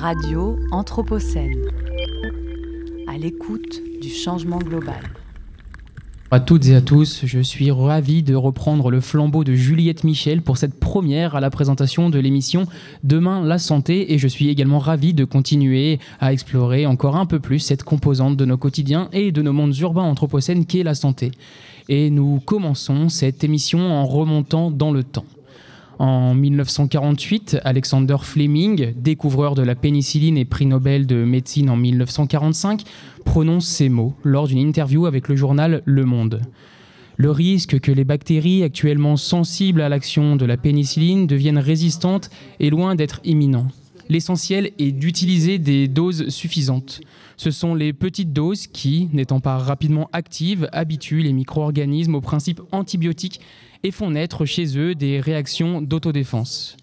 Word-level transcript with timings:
Radio 0.00 0.58
Anthropocène. 0.70 1.60
À 3.06 3.18
l'écoute 3.18 3.82
du 4.00 4.08
changement 4.08 4.56
global. 4.56 5.02
À 6.30 6.40
toutes 6.40 6.68
et 6.68 6.74
à 6.74 6.80
tous, 6.80 7.26
je 7.26 7.40
suis 7.40 7.70
ravi 7.70 8.22
de 8.22 8.34
reprendre 8.34 8.90
le 8.90 9.02
flambeau 9.02 9.44
de 9.44 9.52
Juliette 9.52 10.04
Michel 10.04 10.40
pour 10.40 10.56
cette 10.56 10.80
première 10.80 11.36
à 11.36 11.40
la 11.40 11.50
présentation 11.50 12.08
de 12.08 12.18
l'émission 12.18 12.64
Demain 13.04 13.44
la 13.44 13.58
santé 13.58 14.14
et 14.14 14.18
je 14.18 14.26
suis 14.26 14.48
également 14.48 14.78
ravi 14.78 15.12
de 15.12 15.26
continuer 15.26 15.98
à 16.18 16.32
explorer 16.32 16.86
encore 16.86 17.16
un 17.16 17.26
peu 17.26 17.38
plus 17.38 17.58
cette 17.58 17.82
composante 17.82 18.38
de 18.38 18.46
nos 18.46 18.56
quotidiens 18.56 19.10
et 19.12 19.32
de 19.32 19.42
nos 19.42 19.52
mondes 19.52 19.76
urbains 19.76 20.04
anthropocènes 20.04 20.64
qu'est 20.64 20.82
la 20.82 20.94
santé. 20.94 21.30
Et 21.90 22.08
nous 22.08 22.40
commençons 22.42 23.10
cette 23.10 23.44
émission 23.44 23.92
en 23.92 24.06
remontant 24.06 24.70
dans 24.70 24.92
le 24.92 25.04
temps. 25.04 25.26
En 26.00 26.32
1948, 26.32 27.58
Alexander 27.62 28.16
Fleming, 28.22 28.94
découvreur 28.96 29.54
de 29.54 29.60
la 29.60 29.74
pénicilline 29.74 30.38
et 30.38 30.46
prix 30.46 30.64
Nobel 30.64 31.06
de 31.06 31.24
médecine 31.24 31.68
en 31.68 31.76
1945, 31.76 32.84
prononce 33.26 33.66
ces 33.66 33.90
mots 33.90 34.14
lors 34.24 34.48
d'une 34.48 34.66
interview 34.66 35.04
avec 35.04 35.28
le 35.28 35.36
journal 35.36 35.82
Le 35.84 36.06
Monde. 36.06 36.40
Le 37.18 37.30
risque 37.30 37.80
que 37.80 37.92
les 37.92 38.04
bactéries 38.04 38.62
actuellement 38.62 39.18
sensibles 39.18 39.82
à 39.82 39.90
l'action 39.90 40.36
de 40.36 40.46
la 40.46 40.56
pénicilline 40.56 41.26
deviennent 41.26 41.58
résistantes 41.58 42.30
est 42.60 42.70
loin 42.70 42.94
d'être 42.94 43.20
imminent. 43.24 43.66
L'essentiel 44.10 44.72
est 44.80 44.90
d'utiliser 44.90 45.58
des 45.58 45.86
doses 45.86 46.30
suffisantes. 46.30 47.00
Ce 47.36 47.52
sont 47.52 47.76
les 47.76 47.92
petites 47.92 48.32
doses 48.32 48.66
qui, 48.66 49.08
n'étant 49.12 49.38
pas 49.38 49.56
rapidement 49.56 50.10
actives, 50.12 50.68
habituent 50.72 51.22
les 51.22 51.32
micro-organismes 51.32 52.16
au 52.16 52.20
principe 52.20 52.60
antibiotique 52.72 53.40
et 53.84 53.92
font 53.92 54.10
naître 54.10 54.46
chez 54.46 54.76
eux 54.76 54.96
des 54.96 55.20
réactions 55.20 55.80
d'autodéfense. 55.80 56.76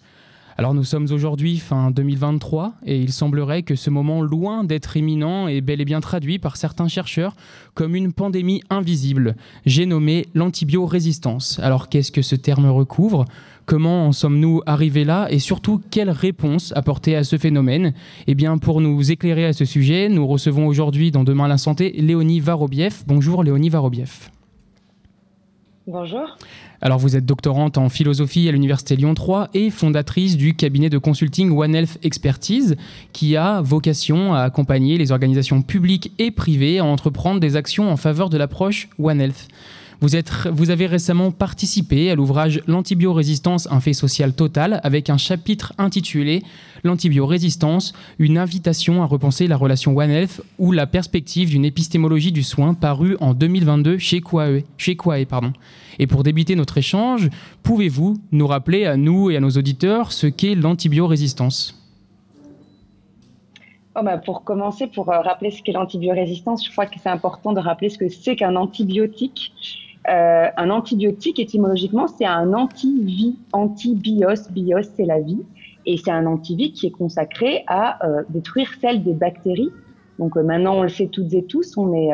Alors 0.60 0.74
nous 0.74 0.82
sommes 0.82 1.06
aujourd'hui 1.12 1.58
fin 1.58 1.92
2023 1.92 2.74
et 2.84 2.98
il 3.00 3.12
semblerait 3.12 3.62
que 3.62 3.76
ce 3.76 3.90
moment 3.90 4.22
loin 4.22 4.64
d'être 4.64 4.96
imminent 4.96 5.46
est 5.46 5.60
bel 5.60 5.80
et 5.80 5.84
bien 5.84 6.00
traduit 6.00 6.40
par 6.40 6.56
certains 6.56 6.88
chercheurs 6.88 7.36
comme 7.74 7.94
une 7.94 8.12
pandémie 8.12 8.62
invisible. 8.68 9.36
J'ai 9.66 9.86
nommé 9.86 10.26
l'antibiorésistance. 10.34 11.60
Alors 11.62 11.88
qu'est-ce 11.88 12.10
que 12.10 12.22
ce 12.22 12.34
terme 12.34 12.66
recouvre? 12.66 13.24
Comment 13.66 14.08
en 14.08 14.12
sommes-nous 14.12 14.62
arrivés 14.66 15.04
là? 15.04 15.28
Et 15.30 15.38
surtout 15.38 15.80
quelle 15.92 16.10
réponse 16.10 16.72
apporter 16.74 17.14
à 17.14 17.22
ce 17.22 17.38
phénomène? 17.38 17.94
Eh 18.26 18.34
bien 18.34 18.58
pour 18.58 18.80
nous 18.80 19.12
éclairer 19.12 19.44
à 19.44 19.52
ce 19.52 19.64
sujet, 19.64 20.08
nous 20.08 20.26
recevons 20.26 20.66
aujourd'hui 20.66 21.12
dans 21.12 21.22
Demain 21.22 21.46
la 21.46 21.58
santé 21.58 21.92
Léonie 21.92 22.40
Varobieff. 22.40 23.04
Bonjour 23.06 23.44
Léonie 23.44 23.68
Varobieff. 23.68 24.32
Bonjour. 25.90 26.36
Alors 26.82 26.98
vous 26.98 27.16
êtes 27.16 27.24
doctorante 27.24 27.78
en 27.78 27.88
philosophie 27.88 28.46
à 28.46 28.52
l'Université 28.52 28.94
Lyon 28.94 29.14
3 29.14 29.48
et 29.54 29.70
fondatrice 29.70 30.36
du 30.36 30.54
cabinet 30.54 30.90
de 30.90 30.98
consulting 30.98 31.50
One 31.50 31.74
Health 31.74 31.98
Expertise 32.02 32.76
qui 33.14 33.38
a 33.38 33.62
vocation 33.62 34.34
à 34.34 34.40
accompagner 34.40 34.98
les 34.98 35.12
organisations 35.12 35.62
publiques 35.62 36.12
et 36.18 36.30
privées 36.30 36.78
à 36.78 36.84
entreprendre 36.84 37.40
des 37.40 37.56
actions 37.56 37.90
en 37.90 37.96
faveur 37.96 38.28
de 38.28 38.36
l'approche 38.36 38.90
One 38.98 39.18
Health. 39.18 39.48
Vous, 40.00 40.70
avez 40.70 40.86
récemment 40.86 41.32
participé 41.32 42.08
à 42.10 42.14
l'ouvrage 42.14 42.62
L'antibiorésistance, 42.68 43.66
un 43.72 43.80
fait 43.80 43.92
social 43.92 44.32
total, 44.32 44.80
avec 44.84 45.10
un 45.10 45.16
chapitre 45.16 45.72
intitulé 45.76 46.44
L'antibiorésistance, 46.84 47.92
une 48.20 48.38
invitation 48.38 49.02
à 49.02 49.06
repenser 49.06 49.48
la 49.48 49.56
relation 49.56 49.96
One 49.96 50.10
Health 50.10 50.40
ou 50.60 50.70
la 50.70 50.86
perspective 50.86 51.50
d'une 51.50 51.64
épistémologie 51.64 52.30
du 52.30 52.44
soin, 52.44 52.74
paru 52.74 53.16
en 53.18 53.34
2022 53.34 53.98
chez 53.98 54.20
Quae. 54.20 54.62
Et 55.98 56.06
pour 56.06 56.22
débuter 56.22 56.54
notre 56.54 56.78
échange, 56.78 57.28
pouvez-vous 57.64 58.18
nous 58.30 58.46
rappeler 58.46 58.84
à 58.84 58.96
nous 58.96 59.30
et 59.30 59.36
à 59.36 59.40
nos 59.40 59.50
auditeurs 59.50 60.12
ce 60.12 60.28
qu'est 60.28 60.54
l'antibiorésistance? 60.54 61.74
Oh 63.96 64.04
bah 64.04 64.18
Pour 64.18 64.44
commencer, 64.44 64.86
pour 64.86 65.10
euh, 65.10 65.20
rappeler 65.22 65.50
ce 65.50 65.60
qu'est 65.60 65.72
l'antibiorésistance, 65.72 66.64
je 66.64 66.70
crois 66.70 66.86
que 66.86 67.00
c'est 67.02 67.08
important 67.08 67.52
de 67.52 67.58
rappeler 67.58 67.88
ce 67.88 67.98
que 67.98 68.08
c'est 68.08 68.36
qu'un 68.36 68.54
antibiotique. 68.54 69.52
Euh, 70.08 70.46
un 70.56 70.70
antibiotique, 70.70 71.38
étymologiquement, 71.38 72.06
c'est 72.08 72.24
un 72.24 72.52
anti-vie, 72.52 73.36
anti-bios. 73.52 74.50
Bios, 74.50 74.82
c'est 74.96 75.04
la 75.04 75.20
vie. 75.20 75.42
Et 75.86 75.96
c'est 75.96 76.10
un 76.10 76.26
antivie 76.26 76.72
qui 76.72 76.86
est 76.86 76.90
consacré 76.90 77.64
à 77.66 78.04
euh, 78.06 78.22
détruire 78.28 78.68
celle 78.80 79.02
des 79.02 79.14
bactéries. 79.14 79.70
Donc 80.18 80.36
maintenant, 80.36 80.78
on 80.78 80.82
le 80.82 80.88
sait 80.88 81.06
toutes 81.06 81.32
et 81.32 81.44
tous, 81.44 81.76
on 81.76 81.92
est 81.94 82.10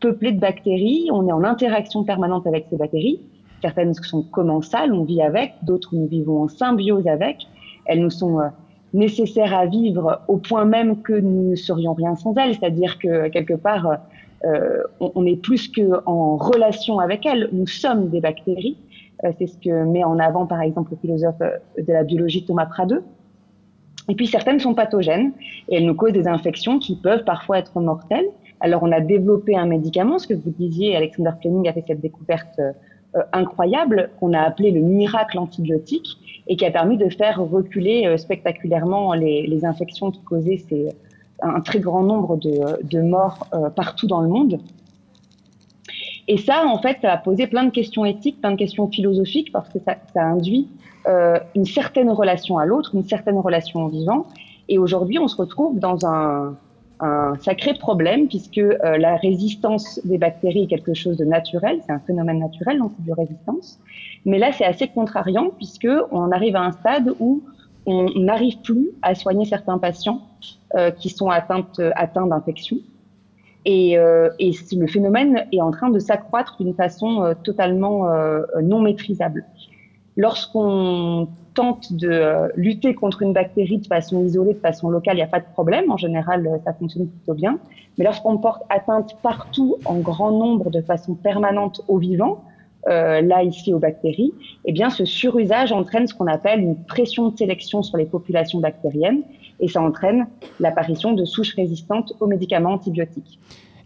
peuplé 0.00 0.32
de 0.32 0.40
bactéries, 0.40 1.08
on 1.12 1.26
est 1.28 1.32
en 1.32 1.44
interaction 1.44 2.04
permanente 2.04 2.46
avec 2.46 2.66
ces 2.68 2.76
bactéries. 2.76 3.20
Certaines 3.62 3.94
sont 3.94 4.22
commensales, 4.22 4.92
on 4.92 5.04
vit 5.04 5.22
avec, 5.22 5.54
d'autres 5.62 5.94
nous 5.94 6.06
vivons 6.06 6.42
en 6.42 6.48
symbiose 6.48 7.06
avec. 7.06 7.38
Elles 7.86 8.00
nous 8.00 8.10
sont 8.10 8.40
euh, 8.40 8.48
nécessaires 8.92 9.54
à 9.54 9.64
vivre 9.64 10.20
au 10.28 10.36
point 10.36 10.66
même 10.66 11.00
que 11.00 11.14
nous 11.14 11.50
ne 11.50 11.56
serions 11.56 11.94
rien 11.94 12.16
sans 12.16 12.34
elles, 12.34 12.54
c'est-à-dire 12.54 12.98
que 12.98 13.28
quelque 13.28 13.54
part, 13.54 14.00
euh, 14.44 14.82
on, 15.00 15.24
est 15.26 15.36
plus 15.36 15.68
qu'en 15.68 16.36
relation 16.36 16.98
avec 16.98 17.26
elles, 17.26 17.48
nous 17.52 17.66
sommes 17.66 18.08
des 18.08 18.20
bactéries. 18.20 18.76
Euh, 19.24 19.32
c'est 19.38 19.46
ce 19.46 19.56
que 19.56 19.84
met 19.84 20.04
en 20.04 20.18
avant 20.18 20.46
par 20.46 20.60
exemple 20.60 20.92
le 20.92 20.98
philosophe 20.98 21.38
de 21.78 21.92
la 21.92 22.04
biologie 22.04 22.44
Thomas 22.44 22.66
Pradeux. 22.66 23.02
Et 24.08 24.14
puis 24.14 24.26
certaines 24.26 24.60
sont 24.60 24.74
pathogènes 24.74 25.32
et 25.68 25.76
elles 25.76 25.86
nous 25.86 25.94
causent 25.94 26.12
des 26.12 26.28
infections 26.28 26.78
qui 26.78 26.96
peuvent 26.96 27.24
parfois 27.24 27.58
être 27.58 27.80
mortelles. 27.80 28.28
Alors, 28.60 28.82
on 28.82 28.92
a 28.92 29.00
développé 29.00 29.56
un 29.56 29.66
médicament, 29.66 30.18
ce 30.18 30.26
que 30.26 30.34
vous 30.34 30.50
disiez, 30.50 30.96
Alexander 30.96 31.32
Fleming 31.40 31.68
a 31.68 31.72
fait 31.72 31.84
cette 31.86 32.00
découverte 32.00 32.58
euh, 32.58 33.22
incroyable 33.32 34.10
qu'on 34.18 34.32
a 34.32 34.40
appelé 34.40 34.70
le 34.70 34.80
miracle 34.80 35.38
antibiotique 35.38 36.16
et 36.48 36.56
qui 36.56 36.64
a 36.64 36.70
permis 36.70 36.96
de 36.96 37.08
faire 37.08 37.40
reculer 37.40 38.06
euh, 38.06 38.16
spectaculairement 38.16 39.14
les, 39.14 39.64
infections 39.64 40.10
qui 40.10 40.22
causaient 40.22 40.58
un 41.44 41.60
très 41.60 41.80
grand 41.80 42.02
nombre 42.02 42.36
de, 42.36 43.00
morts 43.00 43.46
euh, 43.54 43.70
partout 43.70 44.06
dans 44.06 44.20
le 44.20 44.28
monde. 44.28 44.60
Et 46.26 46.38
ça, 46.38 46.66
en 46.66 46.78
fait, 46.78 47.04
a 47.04 47.16
posé 47.18 47.46
plein 47.46 47.64
de 47.64 47.70
questions 47.70 48.04
éthiques, 48.04 48.40
plein 48.40 48.52
de 48.52 48.56
questions 48.56 48.88
philosophiques, 48.88 49.52
parce 49.52 49.68
que 49.68 49.78
ça, 49.78 50.22
induit 50.22 50.68
une 51.54 51.66
certaine 51.66 52.10
relation 52.10 52.56
à 52.56 52.64
l'autre, 52.64 52.94
une 52.94 53.04
certaine 53.04 53.38
relation 53.38 53.84
au 53.84 53.88
vivant. 53.88 54.26
Et 54.68 54.78
aujourd'hui, 54.78 55.18
on 55.18 55.28
se 55.28 55.36
retrouve 55.36 55.78
dans 55.78 56.06
un, 56.06 56.56
sacré 57.40 57.74
problème 57.74 58.28
puisque 58.28 58.56
euh, 58.56 58.78
la 58.96 59.16
résistance 59.16 60.00
des 60.04 60.16
bactéries 60.16 60.62
est 60.62 60.66
quelque 60.68 60.94
chose 60.94 61.18
de 61.18 61.26
naturel, 61.26 61.80
c'est 61.84 61.92
un 61.92 61.98
phénomène 61.98 62.38
naturel, 62.38 62.78
l'antibiorésistance. 62.78 63.78
Mais 64.24 64.38
là, 64.38 64.52
c'est 64.52 64.64
assez 64.64 64.88
contrariant 64.88 65.50
puisque 65.54 65.88
on 66.12 66.30
arrive 66.30 66.56
à 66.56 66.62
un 66.62 66.72
stade 66.72 67.12
où 67.20 67.42
on 67.84 68.08
n'arrive 68.18 68.58
plus 68.62 68.88
à 69.02 69.14
soigner 69.14 69.44
certains 69.44 69.76
patients 69.76 70.22
euh, 70.63 70.63
qui 70.98 71.08
sont 71.08 71.28
atteints, 71.28 71.66
atteints 71.94 72.26
d'infection. 72.26 72.78
Et, 73.64 73.96
euh, 73.96 74.30
et, 74.38 74.52
le 74.72 74.86
phénomène 74.86 75.46
est 75.50 75.60
en 75.60 75.70
train 75.70 75.88
de 75.88 75.98
s'accroître 75.98 76.56
d'une 76.60 76.74
façon 76.74 77.22
euh, 77.22 77.34
totalement 77.42 78.06
non 78.62 78.80
maîtrisable. 78.80 79.44
Lorsqu'on 80.16 81.28
tente 81.54 81.92
de 81.92 82.08
euh, 82.08 82.48
lutter 82.56 82.94
contre 82.94 83.22
une 83.22 83.32
bactérie 83.32 83.78
de 83.78 83.86
façon 83.86 84.24
isolée, 84.24 84.54
de 84.54 84.58
façon 84.58 84.90
locale, 84.90 85.14
il 85.14 85.18
n'y 85.18 85.22
a 85.22 85.28
pas 85.28 85.40
de 85.40 85.46
problème. 85.52 85.90
En 85.90 85.96
général, 85.96 86.46
euh, 86.46 86.58
ça 86.64 86.72
fonctionne 86.74 87.08
plutôt 87.08 87.34
bien. 87.34 87.58
Mais 87.96 88.04
lorsqu'on 88.04 88.38
porte 88.38 88.62
atteinte 88.68 89.16
partout, 89.22 89.76
en 89.84 89.98
grand 89.98 90.32
nombre, 90.32 90.70
de 90.70 90.80
façon 90.82 91.14
permanente 91.14 91.80
aux 91.88 91.98
vivants, 91.98 92.44
euh, 92.88 93.20
là 93.22 93.42
ici 93.42 93.72
aux 93.72 93.78
bactéries, 93.78 94.32
eh 94.64 94.72
bien 94.72 94.90
ce 94.90 95.04
surusage 95.04 95.72
entraîne 95.72 96.06
ce 96.06 96.14
qu'on 96.14 96.26
appelle 96.26 96.60
une 96.60 96.76
pression 96.84 97.28
de 97.28 97.36
sélection 97.36 97.82
sur 97.82 97.96
les 97.96 98.06
populations 98.06 98.60
bactériennes 98.60 99.22
et 99.60 99.68
ça 99.68 99.80
entraîne 99.80 100.26
l'apparition 100.60 101.12
de 101.12 101.24
souches 101.24 101.54
résistantes 101.54 102.12
aux 102.20 102.26
médicaments 102.26 102.72
antibiotiques. 102.72 103.38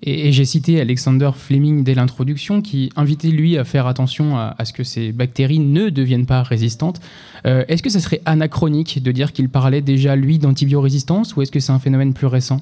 Et, 0.03 0.33
j'ai 0.33 0.45
cité 0.45 0.81
Alexander 0.81 1.31
Fleming 1.35 1.83
dès 1.83 1.95
l'introduction 1.95 2.63
qui 2.63 2.91
invitait 2.97 3.29
lui 3.29 3.59
à 3.59 3.65
faire 3.65 3.87
attention 3.87 4.37
à, 4.37 4.57
ce 4.65 4.73
que 4.73 4.85
ces 4.85 5.13
bactéries 5.13 5.59
ne 5.59 5.89
deviennent 5.91 6.27
pas 6.27 6.43
résistantes. 6.43 7.01
Euh, 7.47 7.65
est-ce 7.69 7.83
que 7.83 7.91
ce 7.91 7.99
serait 7.99 8.21
anachronique 8.25 9.03
de 9.03 9.11
dire 9.11 9.33
qu'il 9.33 9.49
parlait 9.49 9.81
déjà 9.81 10.15
lui 10.15 10.39
d'antibiorésistance 10.39 11.35
ou 11.35 11.43
est-ce 11.43 11.51
que 11.51 11.61
c'est 11.61 11.73
un 11.73 11.81
phénomène 11.81 12.15
plus 12.15 12.27
récent? 12.27 12.61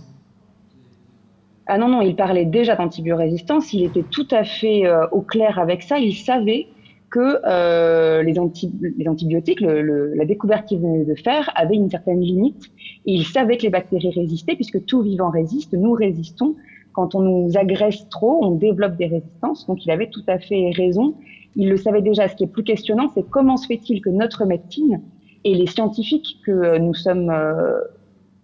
Ah 1.67 1.79
non, 1.79 1.89
non, 1.89 2.01
il 2.01 2.15
parlait 2.15 2.45
déjà 2.45 2.77
d'antibiorésistance, 2.77 3.73
il 3.73 3.85
était 3.85 4.05
tout 4.05 4.29
à 4.31 4.45
fait 4.45 4.87
euh, 4.87 5.07
au 5.11 5.21
clair 5.21 5.59
avec 5.59 5.83
ça, 5.83 5.99
il 5.99 6.15
savait 6.15 6.67
que 7.11 7.41
euh, 7.45 8.23
les, 8.23 8.35
les, 8.99 9.09
antibiotiques, 9.09 9.61
la 9.61 10.25
découverte 10.25 10.67
qu'il 10.67 10.81
venait 10.81 11.05
de 11.05 11.15
faire, 11.15 11.51
avait 11.55 11.77
une 11.77 11.91
certaine 11.91 12.21
limite, 12.21 12.71
et 13.07 13.15
il 13.15 13.25
savait 13.25 13.57
que 13.57 13.63
les 13.63 13.71
bactéries 13.71 14.11
résistaient, 14.11 14.55
puisque 14.55 14.85
tout 14.87 15.03
vivant 15.03 15.31
résiste, 15.31 15.73
nous 15.73 15.93
résistons, 15.93 16.57
quand 16.97 17.15
on 17.15 17.21
nous 17.21 17.59
agresse 17.59 18.09
trop, 18.09 18.43
on 18.43 18.53
développe 18.53 18.97
des 18.97 19.07
résistances. 19.07 19.67
Donc 19.67 19.85
il 19.85 19.91
avait 19.91 20.09
tout 20.09 20.25
à 20.27 20.39
fait 20.39 20.73
raison. 20.75 21.15
Il 21.55 21.69
le 21.69 21.77
savait 21.77 22.01
déjà. 22.01 22.27
Ce 22.27 22.35
qui 22.35 22.45
est 22.45 22.49
plus 22.49 22.65
questionnant, 22.65 23.09
c'est 23.15 23.29
comment 23.29 23.59
se 23.59 23.67
fait-il 23.67 24.01
que 24.01 24.09
notre 24.09 24.47
médecine 24.47 25.03
et 25.45 25.55
les 25.55 25.67
scientifiques 25.67 26.39
que 26.45 26.79
nous 26.79 26.95
sommes, 26.95 27.29
euh, 27.29 27.81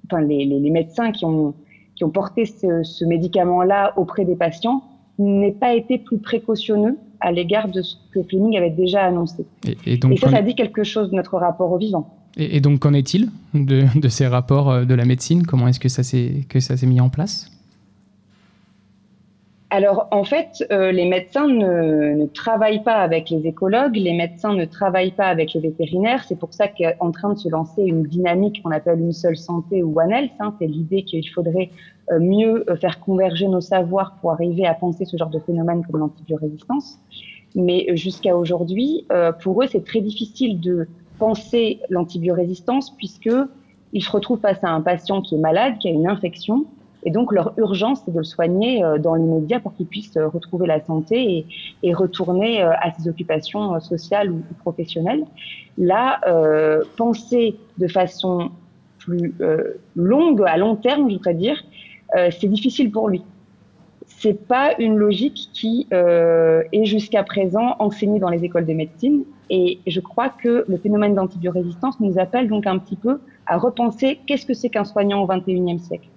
enfin 0.07 0.21
les, 0.21 0.45
les, 0.45 0.71
médecins 0.71 1.13
qui 1.13 1.25
ont, 1.25 1.55
qui 2.03 2.05
ont 2.05 2.11
porté 2.11 2.47
ce, 2.47 2.83
ce 2.83 3.05
médicament-là 3.05 3.93
auprès 3.97 4.25
des 4.25 4.35
patients, 4.35 4.83
n'aient 5.19 5.53
pas 5.53 5.73
été 5.75 5.99
plus 5.99 6.19
précautionneux 6.19 6.99
à 7.21 7.31
l'égard 7.31 7.69
de 7.69 7.81
ce 7.81 7.95
que 8.13 8.25
Fleming 8.25 8.57
avait 8.57 8.71
déjà 8.71 9.05
annoncé. 9.05 9.47
Et, 9.87 9.99
donc, 9.99 10.19
ça, 10.19 10.29
ça 10.29 10.43
dit 10.43 10.57
quelque 10.57 10.83
chose 10.83 11.11
de 11.11 11.15
notre 11.15 11.37
rapport 11.37 11.71
au 11.71 11.79
vivant. 11.79 12.13
Et, 12.37 12.61
donc, 12.61 12.81
qu'en 12.81 12.93
est-il 12.93 13.29
de, 13.55 13.85
de, 13.97 14.09
ces 14.09 14.27
rapports 14.27 14.85
de 14.85 14.95
la 14.95 15.05
médecine? 15.05 15.47
Comment 15.47 15.69
est-ce 15.69 15.79
que 15.79 15.89
ça 15.89 16.03
s'est 16.03 16.87
mis 16.87 17.01
en 17.01 17.09
place? 17.09 17.53
Alors, 19.73 20.07
en 20.11 20.23
fait, 20.23 20.67
euh, 20.71 20.93
les 20.93 21.07
médecins 21.09 21.49
ne, 21.49 22.27
travaillent 22.27 22.83
pas 22.83 22.97
avec 22.97 23.31
les 23.31 23.47
écologues, 23.47 23.97
les 23.97 24.13
médecins 24.13 24.53
ne 24.53 24.67
travaillent 24.67 25.13
pas 25.13 25.29
avec 25.29 25.55
les 25.55 25.61
vétérinaires. 25.61 26.25
C'est 26.25 26.39
pour 26.39 26.53
ça 26.53 26.69
qu'est 26.69 26.95
en 27.01 27.11
train 27.11 27.33
de 27.33 27.39
se 27.39 27.49
lancer 27.49 27.81
une 27.83 28.03
dynamique 28.03 28.63
qu'on 28.63 28.71
appelle 28.71 29.01
une 29.01 29.15
seule 29.15 29.39
santé 29.39 29.83
ou 29.83 29.99
One 29.99 30.13
Health. 30.13 30.33
Hein. 30.41 30.55
C'est 30.59 30.67
l'idée 30.67 31.05
qu'il 31.05 31.27
faudrait 31.27 31.71
euh, 32.11 32.21
mieux 32.21 32.71
euh, 32.71 32.77
faire 32.77 33.01
converger 33.01 33.49
nos 33.49 33.63
savoirs 33.63 34.19
pour 34.21 34.33
arriver 34.33 34.67
à 34.67 34.75
penser 34.75 35.07
ce 35.07 35.17
genre 35.17 35.31
de 35.31 35.39
phénomène 35.39 35.83
comme 35.91 36.01
l'antibiorésistance. 36.01 36.99
Mais 37.55 37.87
jusqu'à 37.97 38.37
aujourd'hui, 38.37 39.07
pour 39.43 39.63
eux, 39.63 39.67
c'est 39.67 39.85
très 39.85 40.01
difficile 40.01 40.61
de 40.61 40.87
penser 41.19 41.81
l'antibiorésistance 41.89 42.95
puisque 42.97 43.31
ils 43.95 44.03
se 44.03 44.11
retrouvent 44.11 44.41
face 44.41 44.63
à 44.65 44.69
un 44.69 44.83
patient 44.83 45.23
qui 45.23 45.35
est 45.35 45.39
malade, 45.39 45.79
qui 45.79 45.89
a 45.89 45.91
une 45.93 46.09
infection, 46.09 46.67
et 47.05 47.11
donc, 47.11 47.33
leur 47.33 47.53
urgence, 47.57 48.03
c'est 48.05 48.13
de 48.13 48.19
le 48.19 48.25
soigner 48.25 48.85
euh, 48.85 48.99
dans 48.99 49.15
l'immédiat 49.15 49.61
pour 49.61 49.75
qu'il 49.75 49.87
puisse 49.87 50.17
euh, 50.17 50.29
retrouver 50.29 50.67
la 50.67 50.81
santé 50.81 51.39
et, 51.39 51.47
et 51.83 51.95
retourner 51.95 52.63
euh, 52.63 52.71
à 52.81 52.93
ses 52.93 53.09
occupations 53.09 53.81
sociales 53.81 54.31
ou, 54.31 54.43
professionnelles. 54.61 55.25
Là, 55.79 56.21
penser 56.99 57.57
de 57.79 57.89
façon 57.89 58.51
plus 58.99 59.35
longue, 59.97 60.43
à 60.47 60.59
long 60.59 60.77
terme, 60.77 61.09
je 61.09 61.15
voudrais 61.15 61.33
dire, 61.33 61.65
c'est 62.31 62.47
difficile 62.47 62.91
pour 62.91 63.09
lui. 63.09 63.23
C'est 64.05 64.47
pas 64.47 64.75
une 64.79 64.99
logique 64.99 65.49
qui 65.55 65.89
est 65.91 66.85
jusqu'à 66.85 67.23
présent 67.23 67.77
enseignée 67.79 68.21
dans 68.21 68.29
les 68.29 68.45
écoles 68.45 68.67
de 68.67 68.75
médecine. 68.75 69.25
Et 69.49 69.79
je 69.87 70.01
crois 70.01 70.29
que 70.29 70.67
le 70.69 70.77
phénomène 70.77 71.15
d'antibiorésistance 71.15 71.99
nous 72.01 72.19
appelle 72.19 72.49
donc 72.49 72.67
un 72.67 72.77
petit 72.77 72.97
peu 72.97 73.21
à 73.47 73.57
repenser 73.57 74.21
qu'est-ce 74.27 74.45
que 74.45 74.55
c'est 74.55 74.69
qu'un 74.69 74.85
soignant 74.85 75.23
au 75.23 75.27
21e 75.27 75.79
siècle 75.79 76.09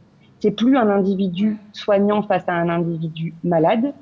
c'est 0.45 0.51
plus 0.51 0.77
un 0.77 0.91
individu 0.91 1.57
soignant 1.73 2.21
face 2.21 2.43
à 2.45 2.53
un 2.53 2.69
individu 2.69 3.33
malade, 3.43 3.93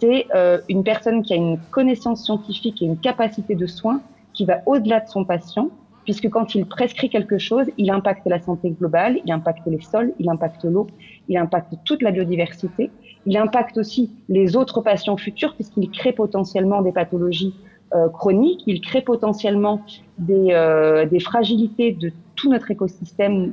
c'est 0.00 0.26
euh, 0.34 0.58
une 0.68 0.82
personne 0.82 1.22
qui 1.22 1.32
a 1.32 1.36
une 1.36 1.56
connaissance 1.70 2.24
scientifique 2.24 2.82
et 2.82 2.86
une 2.86 2.98
capacité 2.98 3.54
de 3.54 3.68
soin 3.68 4.00
qui 4.32 4.44
va 4.44 4.58
au-delà 4.66 4.98
de 4.98 5.08
son 5.08 5.24
patient, 5.24 5.68
puisque 6.02 6.28
quand 6.30 6.56
il 6.56 6.66
prescrit 6.66 7.10
quelque 7.10 7.38
chose, 7.38 7.66
il 7.78 7.92
impacte 7.92 8.26
la 8.26 8.40
santé 8.40 8.70
globale, 8.70 9.20
il 9.24 9.30
impacte 9.30 9.64
les 9.68 9.80
sols, 9.80 10.12
il 10.18 10.28
impacte 10.28 10.64
l'eau, 10.64 10.88
il 11.28 11.36
impacte 11.36 11.72
toute 11.84 12.02
la 12.02 12.10
biodiversité, 12.10 12.90
il 13.24 13.36
impacte 13.36 13.78
aussi 13.78 14.10
les 14.28 14.56
autres 14.56 14.80
patients 14.80 15.16
futurs, 15.16 15.54
puisqu'il 15.54 15.88
crée 15.92 16.12
potentiellement 16.12 16.82
des 16.82 16.90
pathologies 16.90 17.54
euh, 17.94 18.08
chroniques, 18.08 18.64
il 18.66 18.80
crée 18.80 19.02
potentiellement 19.02 19.80
euh, 20.28 21.06
des 21.06 21.20
fragilités 21.20 21.92
de 21.92 22.10
tout 22.34 22.50
notre 22.50 22.72
écosystème, 22.72 23.52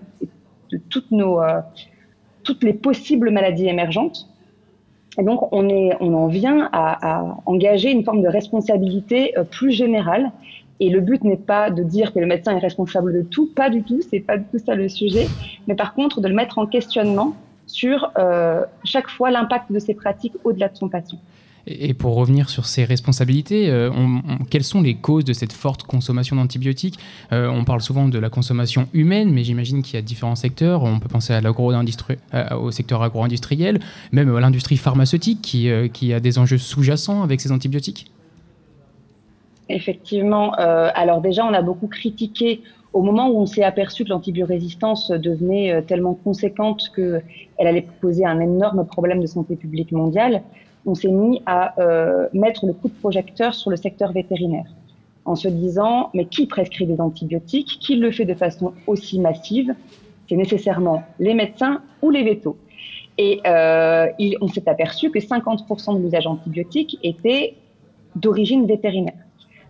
de 0.71 0.79
toutes 0.89 1.11
nos, 1.11 1.39
toutes 2.43 2.63
les 2.63 2.73
possibles 2.73 3.29
maladies 3.31 3.67
émergentes. 3.67 4.27
Et 5.17 5.23
donc, 5.23 5.51
on, 5.51 6.13
en 6.13 6.27
vient 6.27 6.69
à, 6.71 7.35
engager 7.45 7.91
une 7.91 8.03
forme 8.03 8.21
de 8.21 8.27
responsabilité 8.27 9.37
euh, 9.37 9.43
plus 9.43 9.71
générale. 9.71 10.31
Et 10.79 10.89
le 10.89 11.01
but 11.01 11.23
n'est 11.23 11.37
pas 11.37 11.69
de 11.69 11.83
dire 11.83 12.13
que 12.13 12.19
le 12.19 12.25
médecin 12.25 12.55
est 12.55 12.59
responsable 12.59 13.13
de 13.13 13.21
tout, 13.21 13.47
pas 13.53 13.69
du 13.69 13.83
tout, 13.83 13.99
c'est 14.09 14.19
pas 14.19 14.37
du 14.37 14.45
tout 14.45 14.57
ça 14.57 14.73
le 14.73 14.89
sujet, 14.89 15.27
mais 15.67 15.75
par 15.75 15.93
contre 15.93 16.21
de 16.21 16.27
le 16.27 16.33
mettre 16.33 16.57
en 16.57 16.65
questionnement 16.65 17.35
sur 17.67 18.11
euh, 18.17 18.63
chaque 18.83 19.07
fois 19.07 19.29
l'impact 19.29 19.71
de 19.71 19.77
ses 19.77 19.93
pratiques 19.93 20.33
au-delà 20.43 20.69
de 20.69 20.75
son 20.75 20.89
patient. 20.89 21.19
Et 21.67 21.93
pour 21.93 22.15
revenir 22.15 22.49
sur 22.49 22.65
ces 22.65 22.83
responsabilités, 22.85 23.69
euh, 23.69 23.91
quelles 24.49 24.63
sont 24.63 24.81
les 24.81 24.95
causes 24.95 25.25
de 25.25 25.33
cette 25.33 25.53
forte 25.53 25.83
consommation 25.83 26.35
d'antibiotiques 26.35 26.97
euh, 27.31 27.47
On 27.49 27.63
parle 27.65 27.81
souvent 27.81 28.07
de 28.07 28.17
la 28.17 28.29
consommation 28.29 28.87
humaine, 28.93 29.31
mais 29.31 29.43
j'imagine 29.43 29.83
qu'il 29.83 29.95
y 29.95 29.97
a 29.97 30.01
différents 30.01 30.35
secteurs. 30.35 30.83
On 30.83 30.99
peut 30.99 31.09
penser 31.09 31.33
à 31.33 31.41
euh, 31.41 32.55
au 32.55 32.71
secteur 32.71 33.03
agro-industriel, 33.03 33.79
même 34.11 34.35
à 34.35 34.39
l'industrie 34.39 34.77
pharmaceutique 34.77 35.41
qui, 35.41 35.69
qui, 35.93 36.13
a 36.13 36.19
des 36.19 36.39
enjeux 36.39 36.57
sous-jacents 36.57 37.23
avec 37.23 37.41
ces 37.41 37.51
antibiotiques. 37.51 38.11
Effectivement. 39.69 40.51
alors 40.53 41.21
déjà, 41.21 41.45
on 41.45 41.53
a 41.53 41.61
beaucoup 41.61 41.87
critiqué 41.87 42.61
au 42.91 43.01
moment 43.01 43.29
où 43.29 43.39
on 43.39 43.45
s'est 43.45 43.63
aperçu 43.63 44.03
que 44.03 44.09
l'antibiorésistance 44.09 45.11
devenait 45.11 45.81
tellement 45.83 46.13
conséquente 46.13 46.91
qu'elle 46.93 47.23
allait 47.57 47.87
poser 48.01 48.25
un 48.25 48.39
énorme 48.41 48.85
problème 48.85 49.21
de 49.21 49.27
santé 49.27 49.55
publique 49.55 49.91
mondiale 49.93 50.41
on 50.85 50.95
s'est 50.95 51.11
mis 51.11 51.41
à 51.45 51.79
euh, 51.79 52.27
mettre 52.33 52.65
le 52.65 52.73
coup 52.73 52.87
de 52.89 52.93
projecteur 52.93 53.53
sur 53.53 53.69
le 53.69 53.77
secteur 53.77 54.11
vétérinaire 54.11 54.65
en 55.25 55.35
se 55.35 55.47
disant 55.47 56.09
mais 56.13 56.25
qui 56.25 56.47
prescrit 56.47 56.85
des 56.85 56.99
antibiotiques? 56.99 57.77
Qui 57.79 57.95
le 57.95 58.11
fait 58.11 58.25
de 58.25 58.33
façon 58.33 58.73
aussi 58.87 59.19
massive? 59.19 59.73
C'est 60.27 60.35
nécessairement 60.35 61.03
les 61.19 61.33
médecins 61.33 61.81
ou 62.01 62.09
les 62.09 62.23
vétos. 62.23 62.57
Et 63.17 63.41
euh, 63.45 64.07
on 64.39 64.47
s'est 64.47 64.67
aperçu 64.67 65.11
que 65.11 65.19
50% 65.19 65.97
de 65.97 66.03
l'usage 66.03 66.25
antibiotique 66.25 66.97
était 67.03 67.55
d'origine 68.15 68.65
vétérinaire. 68.65 69.13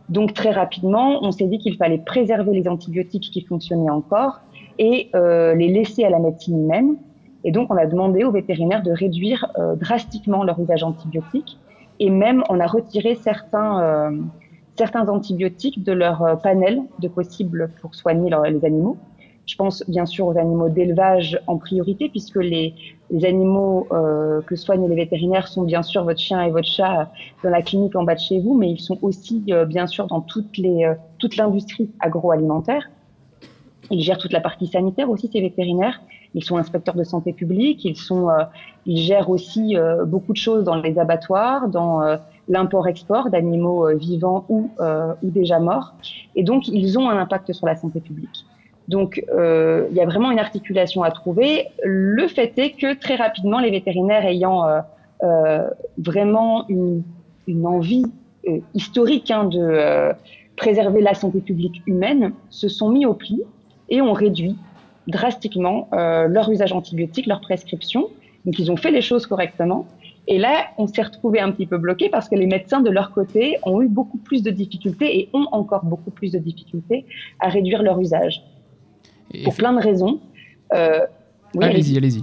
Donc 0.09 0.33
très 0.33 0.51
rapidement, 0.51 1.23
on 1.23 1.31
s'est 1.31 1.47
dit 1.47 1.57
qu'il 1.57 1.75
fallait 1.75 1.97
préserver 1.97 2.53
les 2.53 2.67
antibiotiques 2.67 3.29
qui 3.31 3.41
fonctionnaient 3.41 3.89
encore 3.89 4.39
et 4.77 5.09
euh, 5.15 5.55
les 5.55 5.67
laisser 5.67 6.03
à 6.03 6.09
la 6.09 6.19
médecine 6.19 6.63
humaine 6.63 6.95
et 7.43 7.51
donc, 7.51 7.71
on 7.71 7.77
a 7.77 7.85
demandé 7.85 8.23
aux 8.23 8.31
vétérinaires 8.31 8.83
de 8.83 8.91
réduire 8.91 9.51
euh, 9.57 9.75
drastiquement 9.75 10.43
leur 10.43 10.59
usage 10.59 10.83
antibiotique. 10.83 11.57
Et 11.99 12.09
même, 12.09 12.43
on 12.49 12.59
a 12.59 12.67
retiré 12.67 13.15
certains, 13.15 13.81
euh, 13.81 14.11
certains 14.75 15.07
antibiotiques 15.07 15.83
de 15.83 15.91
leur 15.91 16.21
euh, 16.23 16.35
panel 16.35 16.81
de 16.99 17.07
possibles 17.07 17.71
pour 17.81 17.95
soigner 17.95 18.31
les 18.49 18.65
animaux. 18.65 18.97
Je 19.47 19.55
pense 19.55 19.83
bien 19.87 20.05
sûr 20.05 20.27
aux 20.27 20.37
animaux 20.37 20.69
d'élevage 20.69 21.39
en 21.47 21.57
priorité, 21.57 22.09
puisque 22.09 22.37
les, 22.37 22.75
les 23.09 23.25
animaux 23.25 23.87
euh, 23.91 24.41
que 24.41 24.55
soignent 24.55 24.87
les 24.87 24.95
vétérinaires 24.95 25.47
sont 25.47 25.63
bien 25.63 25.81
sûr 25.81 26.03
votre 26.03 26.19
chien 26.19 26.41
et 26.43 26.51
votre 26.51 26.67
chat 26.67 27.11
dans 27.43 27.49
la 27.49 27.63
clinique 27.63 27.95
en 27.95 28.03
bas 28.03 28.13
de 28.15 28.19
chez 28.19 28.39
vous, 28.39 28.55
mais 28.55 28.69
ils 28.69 28.79
sont 28.79 28.99
aussi 29.01 29.43
bien 29.67 29.87
sûr 29.87 30.05
dans 30.07 30.21
toutes 30.21 30.57
les, 30.57 30.89
toute 31.17 31.37
l'industrie 31.37 31.89
agroalimentaire. 31.99 32.89
Ils 33.89 34.01
gèrent 34.01 34.19
toute 34.19 34.31
la 34.31 34.41
partie 34.41 34.67
sanitaire 34.67 35.09
aussi, 35.09 35.29
ces 35.33 35.41
vétérinaires. 35.41 36.01
Ils 36.33 36.43
sont 36.43 36.57
inspecteurs 36.57 36.95
de 36.95 37.03
santé 37.03 37.33
publique. 37.33 37.83
Ils 37.83 37.97
sont, 37.97 38.29
euh, 38.29 38.43
ils 38.85 38.97
gèrent 38.97 39.29
aussi 39.29 39.75
euh, 39.75 40.05
beaucoup 40.05 40.31
de 40.31 40.37
choses 40.37 40.63
dans 40.63 40.75
les 40.75 40.97
abattoirs, 40.97 41.67
dans 41.67 42.01
euh, 42.01 42.17
l'import-export 42.47 43.29
d'animaux 43.29 43.87
vivants 43.95 44.45
ou, 44.49 44.71
ou 44.79 45.29
déjà 45.29 45.59
morts. 45.59 45.93
Et 46.35 46.43
donc, 46.43 46.67
ils 46.67 46.97
ont 46.97 47.09
un 47.09 47.17
impact 47.17 47.53
sur 47.53 47.65
la 47.67 47.75
santé 47.75 48.01
publique. 48.01 48.45
Donc, 48.87 49.23
il 49.31 49.95
y 49.95 50.01
a 50.01 50.05
vraiment 50.05 50.31
une 50.31 50.39
articulation 50.39 51.03
à 51.03 51.11
trouver. 51.11 51.67
Le 51.83 52.27
fait 52.27 52.51
est 52.57 52.71
que 52.71 52.93
très 52.99 53.15
rapidement, 53.15 53.59
les 53.59 53.69
vétérinaires 53.69 54.25
ayant 54.25 54.65
vraiment 55.97 56.67
une, 56.67 57.03
une 57.47 57.65
envie 57.65 58.05
historique 58.73 59.31
hein, 59.31 59.45
de 59.45 60.11
préserver 60.57 61.01
la 61.01 61.13
santé 61.13 61.39
publique 61.39 61.83
humaine, 61.85 62.33
se 62.49 62.67
sont 62.67 62.89
mis 62.89 63.05
au 63.05 63.13
pli 63.13 63.43
et 63.87 64.01
ont 64.01 64.13
réduit 64.13 64.57
drastiquement 65.07 65.89
euh, 65.93 66.27
leur 66.27 66.49
usage 66.49 66.73
antibiotique, 66.73 67.25
leur 67.25 67.41
prescription. 67.41 68.09
Donc 68.45 68.59
ils 68.59 68.71
ont 68.71 68.77
fait 68.77 68.91
les 68.91 69.01
choses 69.01 69.25
correctement. 69.25 69.85
Et 70.27 70.37
là, 70.37 70.67
on 70.77 70.87
s'est 70.87 71.01
retrouvé 71.01 71.39
un 71.39 71.51
petit 71.51 71.65
peu 71.65 71.77
bloqué 71.77 72.09
parce 72.09 72.29
que 72.29 72.35
les 72.35 72.45
médecins 72.45 72.81
de 72.81 72.89
leur 72.89 73.11
côté 73.11 73.57
ont 73.63 73.81
eu 73.81 73.87
beaucoup 73.87 74.17
plus 74.17 74.43
de 74.43 74.51
difficultés 74.51 75.19
et 75.19 75.29
ont 75.33 75.47
encore 75.51 75.83
beaucoup 75.83 76.11
plus 76.11 76.31
de 76.31 76.39
difficultés 76.39 77.05
à 77.39 77.49
réduire 77.49 77.81
leur 77.81 77.99
usage. 77.99 78.43
pour 79.43 79.55
plein 79.55 79.73
de 79.73 79.79
raisons. 79.79 80.19
Euh, 80.73 81.05
allez-y, 81.59 81.97
allez-y. 81.97 82.21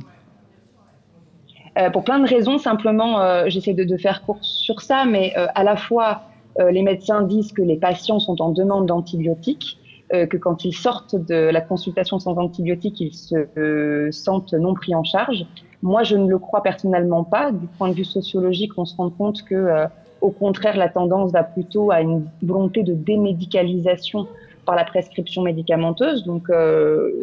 Euh, 1.79 1.91
pour 1.91 2.05
plein 2.05 2.19
de 2.19 2.29
raisons, 2.29 2.59
simplement, 2.59 3.21
euh, 3.21 3.45
j'essaie 3.49 3.75
de, 3.75 3.85
de, 3.85 3.97
faire 3.97 4.23
court 4.23 4.39
sur 4.43 4.81
ça, 4.81 5.05
mais 5.05 5.35
à 5.35 5.65
la 5.65 5.77
fois, 5.77 6.23
les 6.71 6.83
médecins 6.83 7.23
disent 7.23 7.53
que 7.53 7.63
les 7.63 7.77
patients 7.77 8.19
sont 8.19 8.43
en 8.43 8.51
demande 8.51 8.87
d'antibiotiques 8.87 9.79
euh, 10.15 10.27
que 10.27 10.39
quand 10.39 10.65
ils 10.65 10.73
sortent 10.73 11.17
de 11.17 11.35
la 11.35 11.61
consultation 11.61 12.19
sans 12.19 12.39
antibiotiques, 12.39 12.99
ils 13.01 13.15
se 13.15 13.35
euh, 13.59 14.11
sentent 14.11 14.55
non 14.55 14.73
pris 14.73 14.95
en 14.95 15.05
charge. 15.05 15.45
Moi, 15.83 16.03
je 16.03 16.17
ne 16.17 16.27
le 16.27 16.39
crois 16.39 16.63
personnellement 16.63 17.25
pas. 17.25 17.53
Du 17.53 17.67
point 17.67 17.91
de 17.91 17.95
vue 17.95 18.07
sociologique, 18.07 18.73
on 18.79 18.87
se 18.87 18.97
rend 18.97 19.11
compte 19.11 19.43
que, 19.43 19.55
euh, 19.55 19.87
au 20.23 20.31
contraire, 20.31 20.79
la 20.79 20.89
tendance 20.89 21.31
va 21.31 21.43
plutôt 21.43 21.91
à 21.91 22.01
une 22.01 22.27
volonté 22.43 22.85
de 22.85 22.95
démédicalisation 22.95 24.27
par 24.65 24.77
la 24.77 24.85
prescription 24.85 25.43
médicamenteuse. 25.43 26.25
Donc, 26.25 26.49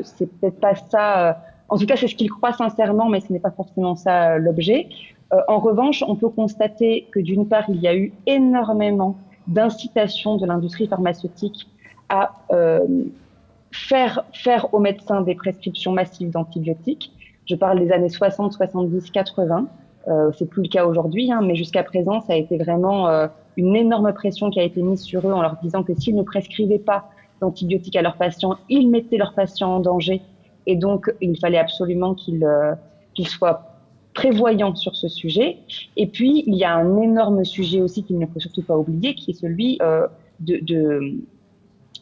c'est 0.04 0.28
peut-être 0.40 0.60
pas 0.60 0.76
ça. 0.76 1.42
en 1.70 1.78
tout 1.78 1.86
cas, 1.86 1.96
c'est 1.96 2.08
ce 2.08 2.16
qu'ils 2.16 2.32
croient 2.32 2.54
sincèrement, 2.54 3.10
mais 3.10 3.20
ce 3.20 3.34
n'est 3.34 3.40
pas 3.40 3.52
forcément 3.52 3.96
ça 3.96 4.38
l'objet. 4.40 4.88
en 5.48 5.60
revanche, 5.60 6.04
on 6.08 6.16
peut 6.16 6.30
constater 6.30 7.08
que 7.12 7.20
d'une 7.20 7.48
part, 7.48 7.66
il 7.70 7.82
y 7.82 7.88
a 7.88 7.96
eu 7.96 8.14
énormément 8.26 9.18
d'incitation 9.48 10.38
de 10.38 10.46
l'industrie 10.48 10.88
pharmaceutique 10.88 11.68
à 12.10 12.32
euh, 12.52 12.86
faire, 13.72 14.26
faire 14.34 14.74
aux 14.74 14.80
médecins 14.80 15.22
des 15.22 15.36
prescriptions 15.36 15.92
massives 15.92 16.32
d'antibiotiques. 16.32 17.12
Je 17.46 17.56
parle 17.56 17.80
des 17.80 17.92
années 17.92 18.10
60, 18.10 18.54
70, 18.54 19.12
80. 19.12 19.68
Euh, 20.08 20.32
c'est 20.38 20.48
plus 20.50 20.64
le 20.64 20.70
cas 20.70 20.86
aujourd'hui, 20.86 21.32
hein, 21.32 21.42
mais 21.44 21.56
jusqu'à 21.56 21.84
présent, 21.84 22.22
ça 22.22 22.34
a 22.34 22.36
été 22.36 22.58
vraiment 22.58 23.08
euh, 23.08 23.28
une 23.58 23.76
énorme 23.76 24.14
pression 24.14 24.50
qui 24.50 24.60
a 24.60 24.64
été 24.64 24.82
mise 24.82 25.02
sur 25.02 25.28
eux 25.28 25.34
en 25.34 25.42
leur 25.42 25.58
disant 25.62 25.84
que 25.84 25.94
s'ils 25.94 26.16
ne 26.16 26.24
prescrivaient 26.24 26.80
pas 26.80 27.10
d'antibiotiques 27.42 27.96
à 27.96 28.02
leurs 28.02 28.18
patients, 28.18 28.58
ils 28.70 28.90
mettaient 28.90 29.18
leurs 29.18 29.34
patients 29.34 29.76
en 29.76 29.80
danger. 29.80 30.22
Et 30.68 30.76
donc, 30.76 31.14
il 31.22 31.38
fallait 31.40 31.58
absolument 31.58 32.14
qu'ils 32.14 32.44
euh, 32.44 32.74
soient 33.26 33.76
prévoyants 34.14 34.76
sur 34.76 34.96
ce 34.96 35.08
sujet. 35.08 35.58
Et 35.98 36.08
puis, 36.08 36.44
il 36.48 36.56
y 36.56 36.64
a 36.64 36.74
un 36.74 36.98
énorme 37.02 37.44
sujet 37.46 37.82
aussi 37.82 38.04
qu'il 38.04 38.18
ne 38.18 38.26
faut 38.26 38.40
surtout 38.40 38.64
pas 38.64 38.78
oublier, 38.78 39.14
qui 39.14 39.32
est 39.32 39.36
celui 39.36 39.78
euh, 39.82 40.08
de, 40.40 40.60
de, 40.62 41.20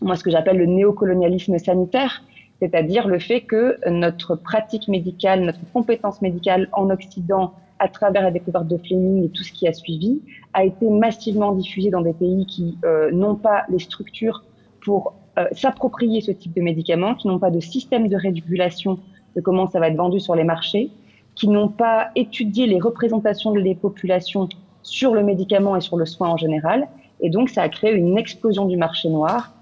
moi, 0.04 0.16
ce 0.16 0.24
que 0.24 0.32
j'appelle 0.32 0.58
le 0.58 0.66
néocolonialisme 0.66 1.58
sanitaire, 1.58 2.24
c'est-à-dire 2.60 3.08
le 3.08 3.20
fait 3.20 3.42
que 3.42 3.78
notre 3.90 4.36
pratique 4.36 4.88
médicale, 4.88 5.42
notre 5.42 5.60
compétence 5.74 6.22
médicale 6.22 6.70
en 6.74 6.90
Occident, 6.90 7.54
à 7.80 7.88
travers 7.90 8.22
la 8.22 8.32
découverte 8.32 8.68
de 8.68 8.78
Fleming 8.78 9.26
et 9.26 9.30
tout 9.30 9.44
ce 9.44 9.52
qui 9.52 9.68
a 9.68 9.74
suivi, 9.74 10.22
a 10.54 10.64
été 10.64 10.90
massivement 10.90 11.52
diffusée 11.52 11.90
dans 11.90 12.02
des 12.02 12.14
pays 12.14 12.46
qui 12.46 12.78
euh, 12.86 13.12
n'ont 13.12 13.36
pas 13.36 13.64
les 13.70 13.80
structures 13.80 14.44
pour 14.82 15.16
euh, 15.38 15.46
s'approprier 15.52 16.22
ce 16.22 16.32
type 16.32 16.54
de 16.56 16.62
médicaments, 16.62 17.16
qui 17.16 17.28
n'ont 17.28 17.40
pas 17.40 17.50
de 17.50 17.60
système 17.60 18.08
de 18.08 18.16
régulation 18.16 19.00
de 19.36 19.42
comment 19.42 19.68
ça 19.68 19.80
va 19.80 19.88
être 19.88 19.98
vendu 19.98 20.20
sur 20.20 20.36
les 20.36 20.44
marchés, 20.44 20.92
qui 21.36 21.48
n'ont 21.48 21.70
pas 21.70 22.10
étudié 22.16 22.68
les 22.68 22.80
représentations 22.80 23.52
des 23.52 23.76
populations 23.76 24.48
sur 24.84 25.14
le 25.14 25.24
médicament 25.24 25.76
et 25.76 25.82
sur 25.82 25.98
le 25.98 26.06
soin 26.06 26.30
en 26.30 26.38
général. 26.38 26.88
Et 27.20 27.30
donc, 27.30 27.50
ça 27.50 27.64
a 27.64 27.70
créé 27.70 27.94
une 27.94 28.18
explosion 28.18 28.66
du 28.66 28.78
marché 28.78 29.10
noir, 29.10 29.54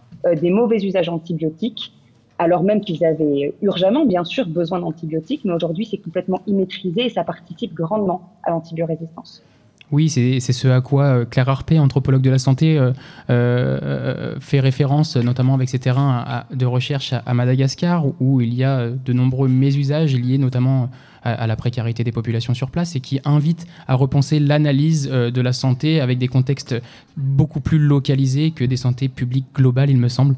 des 0.42 0.50
mauvais 0.50 0.78
usages 0.78 1.10
antibiotiques, 1.10 1.94
alors 2.38 2.63
même 2.63 2.82
qu'ils 2.82 3.06
avaient 3.06 3.54
urgemment, 3.62 4.06
bien 4.06 4.24
sûr, 4.24 4.48
besoin 4.48 4.80
d'antibiotiques, 4.80 5.46
mais 5.46 5.54
aujourd'hui, 5.54 5.86
c'est 5.86 5.98
complètement 5.98 6.42
immaîtrisé 6.48 7.06
et 7.06 7.10
ça 7.10 7.24
participe 7.24 7.74
grandement 7.74 8.34
à 8.44 8.50
l'antibiorésistance. 8.50 9.44
Oui, 9.91 10.10
c'est 10.10 10.39
ce 10.39 10.67
à 10.69 10.79
quoi 10.79 11.03
euh, 11.03 11.25
Claire 11.25 11.50
Harpé, 11.50 11.77
anthropologue 11.77 12.21
de 12.21 12.29
la 12.29 12.39
santé, 12.39 12.77
euh, 12.77 12.93
euh, 13.29 14.36
fait 14.39 14.62
référence, 14.62 15.17
notamment 15.17 15.53
avec 15.53 15.67
ses 15.69 15.79
terrains 15.79 16.45
de 16.53 16.65
recherche 16.65 17.13
à, 17.13 17.33
Madagascar, 17.33 18.05
où, 18.21 18.39
il 18.39 18.53
y 18.53 18.63
a 18.63 18.89
de 18.89 19.13
nombreux 19.13 19.50
mésusages 19.50 20.15
liés 20.15 20.38
notamment 20.38 20.89
à, 21.24 21.45
la 21.45 21.55
précarité 21.57 22.03
des 22.05 22.13
populations 22.13 22.53
sur 22.53 22.71
place 22.71 22.95
et 22.95 23.01
qui 23.01 23.19
invite 23.25 23.67
à 23.88 23.95
repenser 23.95 24.39
l'analyse 24.39 25.10
de 25.10 25.41
la 25.41 25.53
santé 25.53 26.00
avec 26.00 26.17
des 26.17 26.27
contextes 26.27 26.75
beaucoup 27.17 27.60
plus 27.60 27.77
localisés 27.77 28.51
que 28.51 28.63
des 28.63 28.77
santé 28.77 29.10
publiques 29.10 29.48
globales, 29.53 29.89
il 29.89 29.98
me 29.98 30.07
semble. 30.07 30.36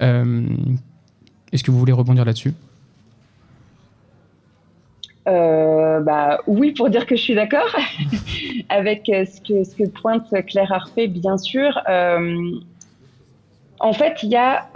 Est-ce 0.00 1.62
que 1.62 1.70
vous 1.70 1.78
voulez 1.78 1.92
rebondir 1.92 2.24
là-dessus? 2.24 2.54
Euh, 5.26 6.00
bah, 6.00 6.38
oui, 6.46 6.72
pour 6.72 6.88
dire 6.88 7.06
que 7.06 7.16
je 7.16 7.22
suis 7.22 7.34
d'accord 7.34 7.74
avec 8.68 9.08
euh, 9.08 9.24
ce 9.24 9.40
que, 9.40 9.64
ce 9.64 9.74
que 9.74 9.88
pointe 9.88 10.28
Claire 10.46 10.72
Harpé, 10.72 11.08
bien 11.08 11.36
sûr. 11.36 11.80
Euh, 11.88 12.50
en 13.78 13.92
fait, 13.92 14.22
il 14.22 14.30
y 14.30 14.36
a, 14.36 14.68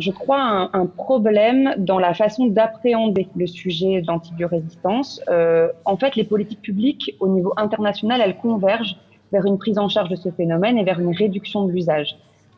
je 0.00 0.10
crois, 0.10 0.40
un, 0.40 0.70
un, 0.72 0.86
problème 0.86 1.74
dans 1.78 1.98
la 1.98 2.14
façon 2.14 2.46
d'appréhender 2.46 3.28
le 3.36 3.46
sujet 3.46 4.02
d'antibiorésistance. 4.02 5.20
Euh, 5.28 5.68
en 5.84 5.96
fait, 5.96 6.16
les 6.16 6.24
politiques 6.24 6.62
publiques 6.62 7.14
au 7.20 7.28
niveau 7.28 7.52
international, 7.56 8.20
elles 8.20 8.38
convergent 8.38 8.96
vers 9.32 9.44
une 9.44 9.58
prise 9.58 9.78
en 9.78 9.88
charge 9.88 10.08
de 10.08 10.16
ce 10.16 10.30
phénomène 10.30 10.78
et 10.78 10.84
vers 10.84 10.98
une 10.98 11.14
réduction 11.14 11.64
de 11.64 11.72
l'usage. 11.72 12.16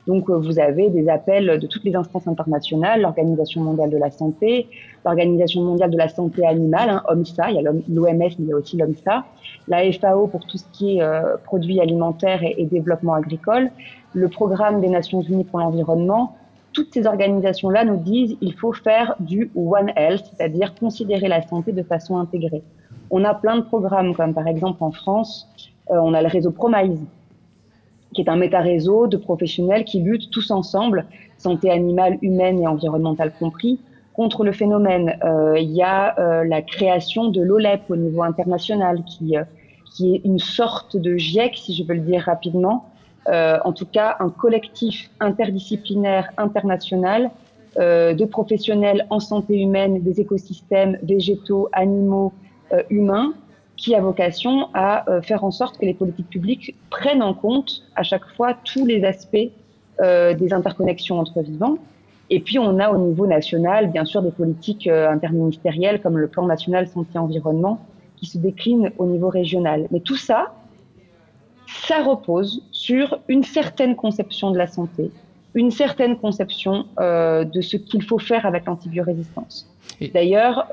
Donc, 0.08 0.30
euh, 0.30 0.38
vous 0.38 0.58
avez 0.58 0.88
des 0.88 1.06
appels 1.10 1.58
de 1.60 1.66
toutes 1.66 1.84
les 1.84 1.94
instances 1.94 2.26
internationales, 2.26 3.02
l'Organisation 3.02 3.60
mondiale 3.60 3.90
de 3.90 3.98
la 3.98 4.10
santé, 4.10 4.66
l'Organisation 5.04 5.62
mondiale 5.62 5.90
de 5.90 5.98
la 5.98 6.08
santé 6.08 6.46
animale, 6.46 6.88
hein, 6.88 7.02
OMSA, 7.10 7.50
il 7.50 7.62
l'OMS, 7.62 8.16
mais 8.18 8.30
il 8.38 8.46
y 8.46 8.52
a 8.52 8.56
aussi 8.56 8.78
l'OMSA, 8.78 9.26
la 9.68 9.92
FAO 9.92 10.26
pour 10.26 10.46
tout 10.46 10.56
ce 10.56 10.64
qui 10.72 10.96
est 10.96 11.02
euh, 11.02 11.36
produits 11.44 11.78
alimentaires 11.78 12.40
et, 12.42 12.64
développement 12.64 13.12
agricole, 13.12 13.70
le 14.14 14.28
Programme 14.28 14.80
des 14.80 14.88
Nations 14.88 15.20
Unies 15.20 15.44
pour 15.44 15.58
l'environnement. 15.58 16.36
Toutes 16.72 16.92
ces 16.94 17.06
organisations-là 17.06 17.84
nous 17.84 17.98
disent 17.98 18.38
qu'il 18.38 18.54
faut 18.54 18.72
faire 18.72 19.14
du 19.20 19.50
One 19.54 19.92
Health, 19.94 20.24
c'est-à-dire 20.32 20.74
considérer 20.74 21.28
la 21.28 21.42
santé 21.42 21.72
de 21.72 21.82
façon 21.82 22.16
intégrée. 22.16 22.62
On 23.10 23.24
a 23.24 23.34
plein 23.34 23.56
de 23.58 23.62
programmes, 23.62 24.14
comme 24.14 24.32
par 24.32 24.46
exemple 24.46 24.82
en 24.82 24.90
France, 24.90 25.46
euh, 25.90 25.98
on 26.00 26.14
a 26.14 26.22
le 26.22 26.28
réseau 26.28 26.50
Promise, 26.50 27.06
qui 28.18 28.22
est 28.22 28.30
un 28.30 28.36
méta-réseau 28.36 29.06
de 29.06 29.16
professionnels 29.16 29.84
qui 29.84 30.00
luttent 30.00 30.32
tous 30.32 30.50
ensemble, 30.50 31.06
santé 31.36 31.70
animale, 31.70 32.18
humaine 32.20 32.60
et 32.60 32.66
environnementale 32.66 33.32
compris, 33.38 33.78
contre 34.12 34.42
le 34.42 34.50
phénomène. 34.50 35.16
Euh, 35.22 35.56
il 35.56 35.70
y 35.70 35.82
a 35.82 36.18
euh, 36.18 36.42
la 36.42 36.60
création 36.60 37.28
de 37.28 37.40
l'OLEP 37.40 37.82
au 37.88 37.94
niveau 37.94 38.24
international, 38.24 39.04
qui, 39.04 39.36
euh, 39.36 39.44
qui 39.84 40.16
est 40.16 40.22
une 40.24 40.40
sorte 40.40 40.96
de 40.96 41.16
GIEC, 41.16 41.58
si 41.58 41.74
je 41.76 41.84
veux 41.84 41.94
le 41.94 42.00
dire 42.00 42.22
rapidement, 42.22 42.86
en 43.30 43.72
tout 43.72 43.86
cas 43.86 44.16
un 44.20 44.30
collectif 44.30 45.10
interdisciplinaire 45.20 46.30
international 46.38 47.30
de 47.76 48.24
professionnels 48.24 49.06
en 49.10 49.20
santé 49.20 49.60
humaine, 49.60 50.02
des 50.02 50.18
écosystèmes 50.18 50.96
végétaux, 51.02 51.68
animaux, 51.72 52.32
humains, 52.88 53.34
qui 53.78 53.94
a 53.94 54.00
vocation 54.00 54.68
à 54.74 55.08
euh, 55.08 55.22
faire 55.22 55.44
en 55.44 55.50
sorte 55.50 55.78
que 55.78 55.86
les 55.86 55.94
politiques 55.94 56.28
publiques 56.28 56.74
prennent 56.90 57.22
en 57.22 57.32
compte 57.32 57.84
à 57.94 58.02
chaque 58.02 58.26
fois 58.36 58.52
tous 58.52 58.84
les 58.84 59.04
aspects 59.04 59.50
euh, 60.00 60.34
des 60.34 60.52
interconnexions 60.52 61.18
entre 61.18 61.40
vivants. 61.40 61.78
Et 62.28 62.40
puis 62.40 62.58
on 62.58 62.78
a 62.78 62.90
au 62.90 62.98
niveau 62.98 63.26
national, 63.26 63.90
bien 63.90 64.04
sûr, 64.04 64.20
des 64.20 64.32
politiques 64.32 64.88
euh, 64.88 65.08
interministérielles 65.08 66.00
comme 66.02 66.18
le 66.18 66.26
plan 66.26 66.44
national 66.44 66.88
santé-environnement 66.88 67.80
qui 68.16 68.26
se 68.26 68.36
déclinent 68.36 68.90
au 68.98 69.06
niveau 69.06 69.28
régional. 69.28 69.86
Mais 69.92 70.00
tout 70.00 70.16
ça, 70.16 70.52
ça 71.66 72.02
repose 72.02 72.62
sur 72.72 73.20
une 73.28 73.44
certaine 73.44 73.94
conception 73.94 74.50
de 74.50 74.58
la 74.58 74.66
santé, 74.66 75.12
une 75.54 75.70
certaine 75.70 76.16
conception 76.16 76.86
euh, 76.98 77.44
de 77.44 77.60
ce 77.60 77.76
qu'il 77.76 78.02
faut 78.02 78.18
faire 78.18 78.44
avec 78.44 78.66
l'antibiorésistance. 78.66 79.70
D'ailleurs, 80.12 80.66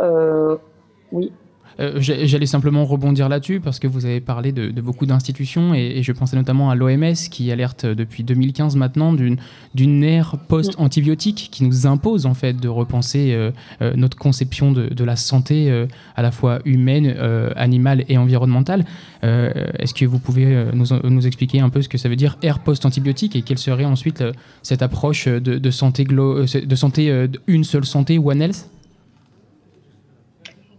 oui. 1.12 1.32
Euh, 1.80 1.98
j'allais 2.00 2.46
simplement 2.46 2.86
rebondir 2.86 3.28
là-dessus 3.28 3.60
parce 3.60 3.80
que 3.80 3.88
vous 3.88 4.06
avez 4.06 4.22
parlé 4.22 4.52
de, 4.52 4.70
beaucoup 4.82 5.06
d'institutions 5.06 5.74
et, 5.74 6.02
je 6.04 6.12
pensais 6.12 6.36
notamment 6.36 6.70
à 6.70 6.76
l'OMS 6.76 7.14
qui 7.30 7.52
alerte 7.52 7.86
depuis 7.86 8.24
2015 8.24 8.76
maintenant 8.76 9.14
d'une 9.14 10.04
ère 10.04 10.38
post-antibiotique 10.48 11.50
qui 11.52 11.64
nous 11.64 11.88
impose 11.88 12.26
en 12.26 12.34
fait 12.34 12.54
de 12.54 12.68
repenser 12.68 13.34
euh, 13.34 13.52
euh, 13.82 13.94
notre 13.96 14.18
conception 14.18 14.72
de, 14.72 15.04
la 15.04 15.16
santé 15.16 15.86
à 16.16 16.22
la 16.24 16.32
fois 16.32 16.60
humaine, 16.66 17.16
animale 17.56 18.06
et 18.10 18.18
environnementale. 18.18 18.86
Est-ce 19.22 19.94
que 19.94 20.06
vous 20.06 20.18
pouvez 20.18 20.66
nous, 20.74 21.28
expliquer 21.28 21.60
un 21.60 21.70
peu 21.70 21.84
ce 21.84 21.90
que 21.90 22.00
ça 22.00 22.10
veut 22.10 22.16
dire 22.16 22.38
ère 22.42 22.60
post-antibiotique 22.60 23.36
et 23.36 23.44
quelle 23.44 23.60
serait 23.60 23.86
ensuite 23.86 24.24
cette 24.64 24.82
approche 24.82 25.28
de, 25.28 25.40
de 25.40 25.72
santé, 25.72 26.06
de 26.06 26.76
santé 26.76 27.28
une 27.46 27.64
seule 27.64 27.86
santé, 27.86 28.18
One 28.18 28.42
Health 28.42 28.68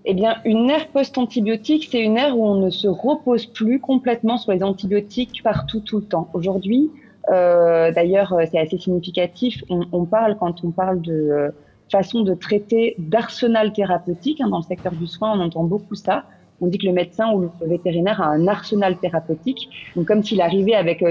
eh 0.09 0.15
bien, 0.15 0.37
une 0.45 0.71
ère 0.71 0.87
post-antibiotique, 0.89 1.89
c'est 1.91 2.01
une 2.01 2.17
ère 2.17 2.39
où 2.39 2.47
on 2.47 2.55
ne 2.55 2.71
se 2.71 2.87
repose 2.87 3.45
plus 3.47 3.81
complètement 3.81 4.39
sur 4.39 4.53
les 4.53 4.63
antibiotiques 4.63 5.43
partout, 5.43 5.81
tout 5.81 5.99
le 5.99 6.05
temps. 6.05 6.29
Aujourd'hui, 6.33 6.93
euh, 7.31 7.91
d'ailleurs, 7.91 8.33
euh, 8.33 8.45
c'est 8.49 8.59
assez 8.61 8.79
significatif, 8.79 9.65
on, 9.69 10.05
parle, 10.05 10.37
quand 10.39 10.63
on 10.63 10.71
parle 10.71 11.01
de 11.01 11.13
euh, 11.13 11.51
façon 11.91 12.21
de 12.21 12.35
traiter 12.35 12.95
d'arsenal 12.99 13.73
thérapeutique, 13.73 14.41
hein, 14.41 14.49
dans 14.49 14.59
le 14.59 14.63
secteur 14.63 14.93
du 14.93 15.09
soin, 15.09 15.37
on 15.37 15.41
entend 15.41 15.65
beaucoup 15.65 15.97
ça. 15.97 16.25
On 16.61 16.69
dit 16.69 16.79
que 16.79 16.87
le 16.87 16.93
médecin 16.93 17.33
ou 17.33 17.41
le 17.41 17.51
vétérinaire 17.67 18.23
a 18.23 18.29
un 18.29 18.47
arsenal 18.47 18.97
thérapeutique, 18.99 19.69
donc 19.97 20.07
comme 20.07 20.23
s'il 20.23 20.41
arrivait 20.41 20.75
avec 20.75 21.05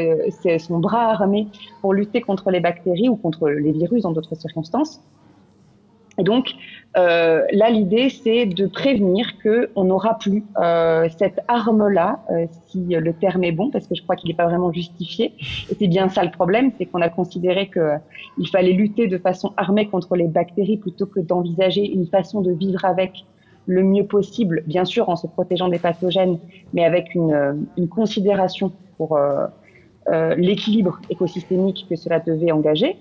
son 0.58 0.80
bras 0.80 1.12
armé 1.12 1.48
pour 1.82 1.94
lutter 1.94 2.22
contre 2.22 2.50
les 2.50 2.62
bactéries 2.62 3.10
ou 3.10 3.16
contre 3.16 3.50
les 3.50 3.72
virus 3.72 4.04
dans 4.04 4.12
d'autres 4.12 4.36
circonstances. 4.36 5.02
Et 6.18 6.24
donc, 6.24 6.56
euh, 6.98 7.44
là, 7.52 7.70
l'idée, 7.70 8.10
c'est 8.10 8.46
de 8.46 8.68
prévenir 8.68 9.26
qu'on 9.44 9.84
n'aura 9.84 10.18
plus 10.18 10.44
euh, 10.58 11.08
cette 11.18 11.40
arme-là, 11.48 12.20
euh, 12.32 12.46
si 12.68 12.80
le 12.90 13.14
terme 13.14 13.44
est 13.44 13.52
bon, 13.52 13.70
parce 13.70 13.88
que 13.88 13.96
je 13.96 14.04
crois 14.04 14.16
qu'il 14.16 14.30
n'est 14.30 14.36
pas 14.36 14.46
vraiment 14.46 14.72
justifié. 14.72 15.34
Et 15.70 15.76
c'est 15.78 15.88
bien 15.88 16.10
ça 16.10 16.24
le 16.24 16.32
problème, 16.32 16.72
c'est 16.78 16.86
qu'on 16.86 17.02
a 17.02 17.10
considéré 17.10 17.70
qu'il 17.70 18.48
fallait 18.50 18.74
lutter 18.74 19.08
de 19.08 19.18
façon 19.18 19.54
armée 19.58 19.88
contre 19.88 20.16
les 20.16 20.28
bactéries 20.28 20.78
plutôt 20.78 21.06
que 21.06 21.20
d'envisager 21.20 21.86
une 21.86 22.08
façon 22.08 22.42
de 22.42 22.52
vivre 22.52 22.86
avec 22.86 23.26
le 23.68 23.84
mieux 23.84 24.06
possible, 24.06 24.64
bien 24.68 24.86
sûr 24.86 25.10
en 25.10 25.16
se 25.16 25.28
protégeant 25.28 25.70
des 25.70 25.80
pathogènes, 25.80 26.40
mais 26.74 26.86
avec 26.86 27.16
une, 27.16 27.68
une 27.78 27.88
considération 27.88 28.72
pour 28.98 29.18
euh, 29.18 29.48
euh, 30.10 30.36
l'équilibre 30.36 31.00
écosystémique 31.10 31.88
que 31.90 31.96
cela 31.96 32.20
devait 32.20 32.52
engager. 32.52 32.96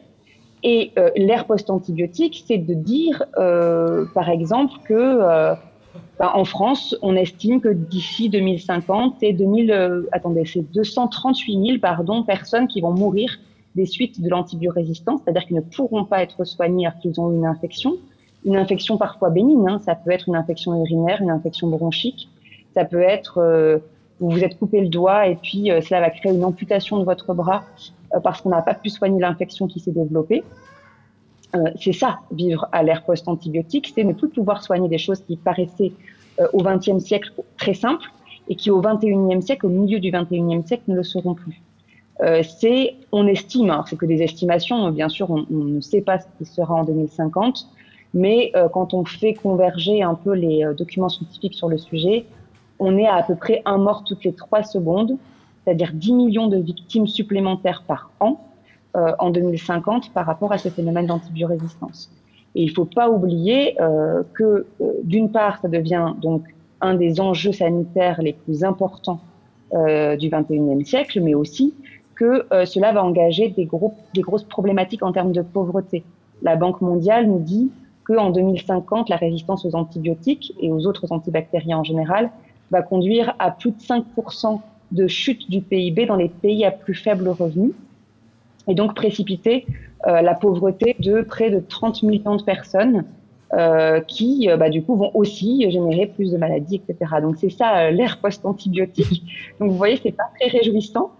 Et 0.64 0.92
euh, 0.98 1.10
l'ère 1.14 1.44
post-antibiotique, 1.44 2.42
c'est 2.46 2.56
de 2.56 2.72
dire, 2.72 3.22
euh, 3.36 4.06
par 4.14 4.30
exemple, 4.30 4.72
que 4.86 4.94
euh, 4.94 5.54
ben, 6.18 6.30
en 6.32 6.46
France, 6.46 6.96
on 7.02 7.14
estime 7.16 7.60
que 7.60 7.68
d'ici 7.68 8.30
2050, 8.30 9.16
c'est 9.20 9.34
2000, 9.34 10.06
attendez, 10.10 10.44
c'est 10.46 10.62
238 10.72 11.66
000 11.66 11.78
pardon, 11.80 12.22
personnes 12.22 12.66
qui 12.66 12.80
vont 12.80 12.92
mourir 12.92 13.30
des 13.74 13.84
suites 13.84 14.22
de 14.22 14.28
l'antibiorésistance, 14.30 15.20
c'est-à-dire 15.22 15.44
qu'ils 15.44 15.56
ne 15.56 15.60
pourront 15.60 16.06
pas 16.06 16.22
être 16.22 16.44
soignés 16.44 16.86
alors 16.86 16.98
qu'ils 16.98 17.20
ont 17.20 17.30
une 17.30 17.44
infection, 17.44 17.96
une 18.46 18.56
infection 18.56 18.96
parfois 18.96 19.28
bénigne. 19.28 19.68
Hein, 19.68 19.80
ça 19.84 19.94
peut 19.94 20.12
être 20.12 20.28
une 20.28 20.36
infection 20.36 20.74
urinaire, 20.80 21.20
une 21.20 21.30
infection 21.30 21.68
bronchique, 21.68 22.30
ça 22.74 22.86
peut 22.86 23.02
être 23.02 23.82
vous 24.20 24.30
vous 24.30 24.44
êtes 24.44 24.58
coupé 24.58 24.80
le 24.80 24.88
doigt 24.88 25.26
et 25.26 25.34
puis 25.34 25.70
cela 25.82 26.00
va 26.00 26.10
créer 26.10 26.32
une 26.32 26.44
amputation 26.44 26.98
de 26.98 27.04
votre 27.04 27.34
bras 27.34 27.64
parce 28.22 28.40
qu'on 28.40 28.50
n'a 28.50 28.62
pas 28.62 28.74
pu 28.74 28.90
soigner 28.90 29.20
l'infection 29.20 29.66
qui 29.66 29.80
s'est 29.80 29.92
développée. 29.92 30.44
c'est 31.80 31.92
ça, 31.92 32.18
vivre 32.32 32.68
à 32.72 32.82
l'ère 32.82 33.04
post-antibiotique, 33.04 33.92
c'est 33.94 34.04
ne 34.04 34.12
plus 34.12 34.28
pouvoir 34.28 34.62
soigner 34.62 34.88
des 34.88 34.98
choses 34.98 35.20
qui 35.20 35.36
paraissaient 35.36 35.92
au 36.52 36.58
XXe 36.58 36.98
siècle 36.98 37.32
très 37.56 37.74
simples 37.74 38.10
et 38.48 38.56
qui 38.56 38.70
au 38.70 38.80
XXIe 38.80 39.42
siècle, 39.42 39.66
au 39.66 39.70
milieu 39.70 40.00
du 40.00 40.10
XXIe 40.10 40.66
siècle, 40.66 40.84
ne 40.88 40.96
le 40.96 41.02
seront 41.02 41.34
plus. 41.34 41.62
Euh, 42.22 42.42
c'est, 42.42 42.94
on 43.10 43.26
estime, 43.26 43.70
hein, 43.70 43.84
c'est 43.88 43.96
que 43.96 44.06
des 44.06 44.22
estimations, 44.22 44.90
bien 44.90 45.08
sûr, 45.08 45.30
on, 45.30 45.46
ne 45.50 45.80
sait 45.80 46.00
pas 46.00 46.20
ce 46.20 46.26
qui 46.38 46.44
sera 46.44 46.74
en 46.74 46.84
2050, 46.84 47.66
mais 48.12 48.52
euh, 48.54 48.68
quand 48.68 48.94
on 48.94 49.04
fait 49.04 49.34
converger 49.34 50.02
un 50.02 50.14
peu 50.14 50.32
les 50.32 50.64
euh, 50.64 50.74
documents 50.74 51.08
scientifiques 51.08 51.54
sur 51.54 51.68
le 51.68 51.78
sujet, 51.78 52.26
on 52.78 52.96
est 52.96 53.06
à 53.06 53.16
à 53.16 53.22
peu 53.22 53.34
près 53.34 53.62
un 53.64 53.78
mort 53.78 54.04
toutes 54.04 54.24
les 54.24 54.32
trois 54.32 54.62
secondes, 54.62 55.16
c'est-à-dire 55.64 55.92
10 55.94 56.12
millions 56.12 56.48
de 56.48 56.56
victimes 56.56 57.06
supplémentaires 57.06 57.84
par 57.86 58.10
an 58.20 58.40
en 58.94 59.30
2050 59.30 60.12
par 60.12 60.24
rapport 60.24 60.52
à 60.52 60.58
ce 60.58 60.68
phénomène 60.68 61.06
d'antibiorésistance. 61.06 62.12
Et 62.54 62.62
il 62.62 62.68
ne 62.68 62.74
faut 62.74 62.84
pas 62.84 63.10
oublier 63.10 63.76
que, 64.34 64.66
d'une 65.02 65.32
part, 65.32 65.58
ça 65.60 65.66
devient 65.66 66.12
donc 66.22 66.44
un 66.80 66.94
des 66.94 67.20
enjeux 67.20 67.50
sanitaires 67.50 68.22
les 68.22 68.34
plus 68.34 68.62
importants 68.62 69.18
du 69.72 70.28
21e 70.28 70.84
siècle, 70.84 71.20
mais 71.22 71.34
aussi 71.34 71.74
que 72.14 72.46
euh, 72.52 72.64
cela 72.64 72.92
va 72.92 73.04
engager 73.04 73.48
des, 73.48 73.68
des 74.14 74.20
grosses 74.20 74.44
problématiques 74.44 75.02
en 75.02 75.12
termes 75.12 75.32
de 75.32 75.42
pauvreté. 75.42 76.04
La 76.42 76.56
Banque 76.56 76.80
mondiale 76.80 77.26
nous 77.26 77.40
dit 77.40 77.70
qu'en 78.04 78.30
2050, 78.30 79.08
la 79.08 79.16
résistance 79.16 79.64
aux 79.64 79.74
antibiotiques 79.74 80.54
et 80.60 80.70
aux 80.70 80.86
autres 80.86 81.10
antibactériens 81.10 81.78
en 81.78 81.84
général 81.84 82.30
va 82.70 82.82
conduire 82.82 83.34
à 83.38 83.50
plus 83.50 83.72
de 83.72 83.78
5% 83.78 84.60
de 84.92 85.06
chute 85.06 85.50
du 85.50 85.60
PIB 85.60 86.06
dans 86.06 86.16
les 86.16 86.28
pays 86.28 86.64
à 86.64 86.70
plus 86.70 86.94
faible 86.94 87.28
revenu 87.28 87.72
et 88.68 88.74
donc 88.74 88.94
précipiter 88.94 89.66
euh, 90.06 90.22
la 90.22 90.34
pauvreté 90.34 90.96
de 90.98 91.22
près 91.22 91.50
de 91.50 91.60
30 91.60 92.02
millions 92.02 92.36
de 92.36 92.42
personnes 92.42 93.04
euh, 93.52 94.00
qui, 94.00 94.48
bah, 94.58 94.68
du 94.68 94.82
coup, 94.82 94.96
vont 94.96 95.12
aussi 95.14 95.70
générer 95.70 96.06
plus 96.06 96.32
de 96.32 96.36
maladies, 96.36 96.82
etc. 96.88 97.16
Donc 97.22 97.36
c'est 97.38 97.50
ça 97.50 97.90
l'ère 97.90 98.18
post-antibiotique. 98.18 99.22
Donc 99.60 99.70
vous 99.70 99.76
voyez, 99.76 99.98
c'est 100.02 100.12
pas 100.12 100.24
très 100.38 100.48
réjouissant. 100.48 101.12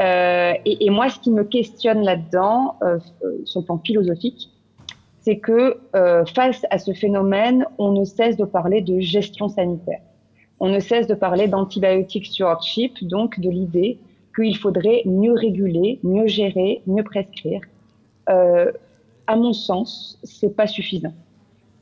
Euh, 0.00 0.52
et, 0.64 0.86
et, 0.86 0.90
moi, 0.90 1.08
ce 1.08 1.18
qui 1.18 1.30
me 1.30 1.44
questionne 1.44 2.02
là-dedans, 2.02 2.76
euh, 2.82 2.98
sur 3.44 3.60
le 3.60 3.66
plan 3.66 3.78
philosophique, 3.78 4.50
c'est 5.20 5.38
que 5.38 5.78
euh, 5.96 6.24
face 6.24 6.64
à 6.70 6.78
ce 6.78 6.92
phénomène, 6.92 7.66
on 7.78 7.92
ne 7.92 8.04
cesse 8.04 8.36
de 8.36 8.44
parler 8.44 8.80
de 8.80 9.00
gestion 9.00 9.48
sanitaire. 9.48 10.00
On 10.60 10.68
ne 10.68 10.80
cesse 10.80 11.06
de 11.06 11.14
parler 11.14 11.46
d'antibiotic 11.46 12.26
stewardship, 12.26 13.04
donc 13.04 13.38
de 13.40 13.50
l'idée 13.50 13.98
qu'il 14.34 14.56
faudrait 14.56 15.02
mieux 15.04 15.32
réguler, 15.32 16.00
mieux 16.02 16.26
gérer, 16.26 16.82
mieux 16.86 17.04
prescrire. 17.04 17.60
Euh, 18.28 18.72
à 19.26 19.36
mon 19.36 19.52
sens, 19.52 20.18
c'est 20.22 20.54
pas 20.54 20.66
suffisant. 20.66 21.12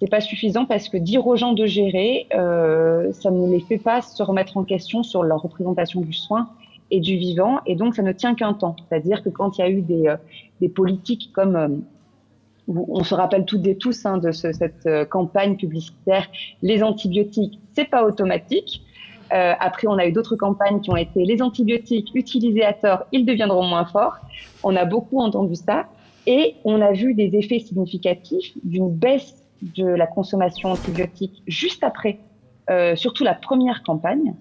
C'est 0.01 0.11
pas 0.11 0.21
suffisant 0.21 0.67
parce 0.67 0.89
que 0.89 0.99
dire 0.99 1.27
aux 1.27 1.37
gens 1.37 1.53
de 1.53 1.65
gérer, 1.65 2.27
euh, 2.35 3.13
ça 3.13 3.31
ne 3.31 3.51
les 3.51 3.61
fait 3.61 3.79
pas 3.79 4.03
se 4.03 4.23
remettre 4.23 4.57
en 4.57 4.65
question 4.65 5.03
sur 5.03 5.23
leur 5.23 5.41
représentation 5.41 6.03
du 6.03 6.13
soin 6.13 6.51
et 6.91 7.01
du 7.01 7.17
vivant, 7.17 7.61
et 7.67 7.75
donc 7.75 7.95
ça 7.95 8.03
ne 8.03 8.13
tient 8.13 8.35
qu'un 8.35 8.53
temps. 8.53 8.77
C'est-à-dire 8.89 9.23
que 9.23 9.29
quand 9.29 9.59
il 9.59 9.61
y 9.61 9.65
a 9.65 9.71
eu 9.71 9.81
des, 9.81 10.09
euh, 10.09 10.17
des 10.61 10.69
politiques 10.69 11.31
comme 11.33 11.57
euh, 11.57 11.69
on 12.69 13.05
se 13.05 13.15
rappelle 13.15 13.45
toutes 13.45 13.67
et 13.67 13.77
tous 13.77 14.05
hein, 14.07 14.19
de 14.19 14.33
ce, 14.33 14.53
cette 14.53 14.87
euh, 14.87 15.05
campagne 15.05 15.57
publicitaire, 15.57 16.27
les 16.63 16.83
antibiotiques, 16.83 17.61
c'est 17.75 17.85
pas 17.85 18.05
automatique. 18.05 18.83
Euh, 19.33 19.55
après, 19.59 19.89
on 19.89 19.99
a 19.99 20.07
eu 20.07 20.13
d'autres 20.13 20.37
campagnes 20.37 20.81
qui 20.81 20.91
ont 20.91 20.97
été 20.97 21.25
les 21.25 21.43
antibiotiques 21.43 22.11
utilisés 22.15 22.65
à 22.65 22.73
tort, 22.73 23.05
ils 23.13 23.25
deviendront 23.25 23.65
moins 23.65 23.85
forts. 23.85 24.19
On 24.63 24.77
a 24.77 24.85
beaucoup 24.85 25.21
entendu 25.21 25.55
ça, 25.55 25.87
et 26.27 26.57
on 26.65 26.81
a 26.81 26.93
vu 26.93 27.15
des 27.15 27.37
effets 27.37 27.61
significatifs 27.61 28.53
d'une 28.65 28.91
baisse 28.91 29.35
de 29.63 29.87
la 29.87 30.07
consommation 30.07 30.71
antibiotique 30.71 31.43
juste 31.47 31.83
après, 31.83 32.19
euh, 32.71 32.95
surtout 32.97 33.25
la 33.25 33.35
première 33.35 33.83
campagne. 33.83 34.35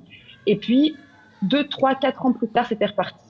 Et 0.47 0.55
puis, 0.55 0.95
deux, 1.41 1.67
trois, 1.67 1.95
quatre 1.95 2.25
ans 2.25 2.33
plus 2.33 2.47
tard, 2.47 2.65
c'était 2.67 2.87
reparti. 2.87 3.24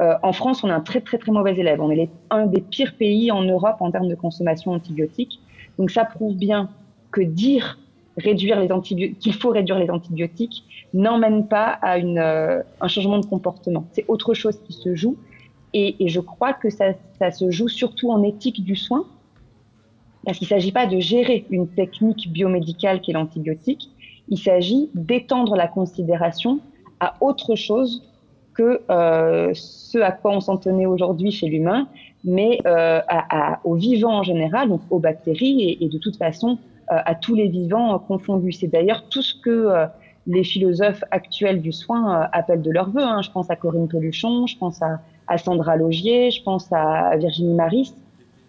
Euh, 0.00 0.14
en 0.22 0.32
France, 0.32 0.62
on 0.62 0.68
est 0.68 0.72
un 0.72 0.80
très 0.80 1.00
très 1.00 1.18
très 1.18 1.32
mauvais 1.32 1.56
élève. 1.56 1.80
On 1.80 1.90
est 1.90 2.10
un 2.30 2.46
des 2.46 2.60
pires 2.60 2.94
pays 2.96 3.30
en 3.30 3.42
Europe 3.42 3.76
en 3.80 3.90
termes 3.90 4.08
de 4.08 4.14
consommation 4.14 4.72
antibiotique. 4.72 5.40
Donc 5.78 5.90
ça 5.90 6.04
prouve 6.04 6.36
bien 6.36 6.70
que 7.10 7.22
dire 7.22 7.78
réduire 8.18 8.58
les 8.60 8.68
qu'il 9.18 9.34
faut 9.34 9.50
réduire 9.50 9.78
les 9.78 9.90
antibiotiques, 9.90 10.64
n'emmène 10.94 11.48
pas 11.48 11.78
à 11.82 11.96
euh, 11.98 12.62
un 12.80 12.88
changement 12.88 13.18
de 13.18 13.26
comportement. 13.26 13.84
C'est 13.92 14.04
autre 14.08 14.34
chose 14.34 14.58
qui 14.64 14.72
se 14.72 14.94
joue. 14.94 15.16
Et, 15.72 16.02
et 16.02 16.08
je 16.08 16.20
crois 16.20 16.54
que 16.54 16.70
ça, 16.70 16.94
ça, 17.18 17.30
se 17.30 17.50
joue 17.50 17.68
surtout 17.68 18.10
en 18.10 18.22
éthique 18.22 18.64
du 18.64 18.76
soin, 18.76 19.04
parce 20.24 20.38
qu'il 20.38 20.46
ne 20.46 20.50
s'agit 20.50 20.72
pas 20.72 20.86
de 20.86 20.98
gérer 20.98 21.44
une 21.50 21.68
technique 21.68 22.32
biomédicale 22.32 23.00
qui 23.00 23.10
est 23.10 23.14
l'antibiotique, 23.14 23.90
il 24.28 24.38
s'agit 24.38 24.88
d'étendre 24.94 25.54
la 25.54 25.68
considération 25.68 26.60
à 27.00 27.16
autre 27.20 27.56
chose 27.56 28.02
que 28.56 28.80
euh, 28.90 29.50
ce 29.54 29.98
à 29.98 30.12
quoi 30.12 30.32
on 30.32 30.40
s'en 30.40 30.56
tenait 30.56 30.86
aujourd'hui 30.86 31.30
chez 31.30 31.46
l'humain, 31.46 31.88
mais 32.24 32.58
euh, 32.66 33.00
à, 33.08 33.60
aux 33.64 33.74
vivants 33.74 34.18
en 34.18 34.22
général, 34.22 34.68
donc 34.68 34.80
aux 34.90 34.98
bactéries 34.98 35.76
et, 35.80 35.88
de 35.88 35.98
toute 35.98 36.16
façon 36.16 36.58
euh, 36.92 36.96
à 37.04 37.14
tous 37.14 37.34
les 37.34 37.48
vivants 37.48 37.98
confondus. 37.98 38.52
C'est 38.52 38.66
d'ailleurs 38.66 39.08
tout 39.08 39.22
ce 39.22 39.34
que 39.40 39.50
euh, 39.50 39.86
les 40.26 40.42
philosophes 40.42 41.04
actuels 41.10 41.60
du 41.60 41.72
soin 41.72 42.22
euh, 42.22 42.26
appellent 42.32 42.62
de 42.62 42.70
leur 42.70 42.90
vœu. 42.90 43.02
Hein. 43.02 43.22
Je 43.22 43.30
pense 43.30 43.50
à 43.50 43.56
Corinne 43.56 43.88
Peluchon, 43.88 44.46
je 44.46 44.56
pense 44.56 44.80
à, 44.82 45.38
Sandra 45.38 45.76
Logier, 45.76 46.30
je 46.30 46.42
pense 46.42 46.72
à 46.72 47.16
Virginie 47.16 47.54
Maris. 47.54 47.94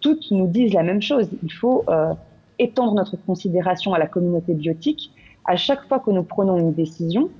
Toutes 0.00 0.30
nous 0.30 0.46
disent 0.46 0.74
la 0.74 0.84
même 0.84 1.02
chose. 1.02 1.28
Il 1.42 1.52
faut 1.52 1.84
étendre 2.60 2.94
notre 2.94 3.16
considération 3.16 3.94
à 3.94 3.98
la 3.98 4.06
communauté 4.06 4.54
biotique 4.54 5.10
à 5.44 5.56
chaque 5.56 5.82
fois 5.88 5.98
que 5.98 6.12
nous 6.12 6.22
prenons 6.22 6.56
une 6.56 6.72
décision 6.72 7.30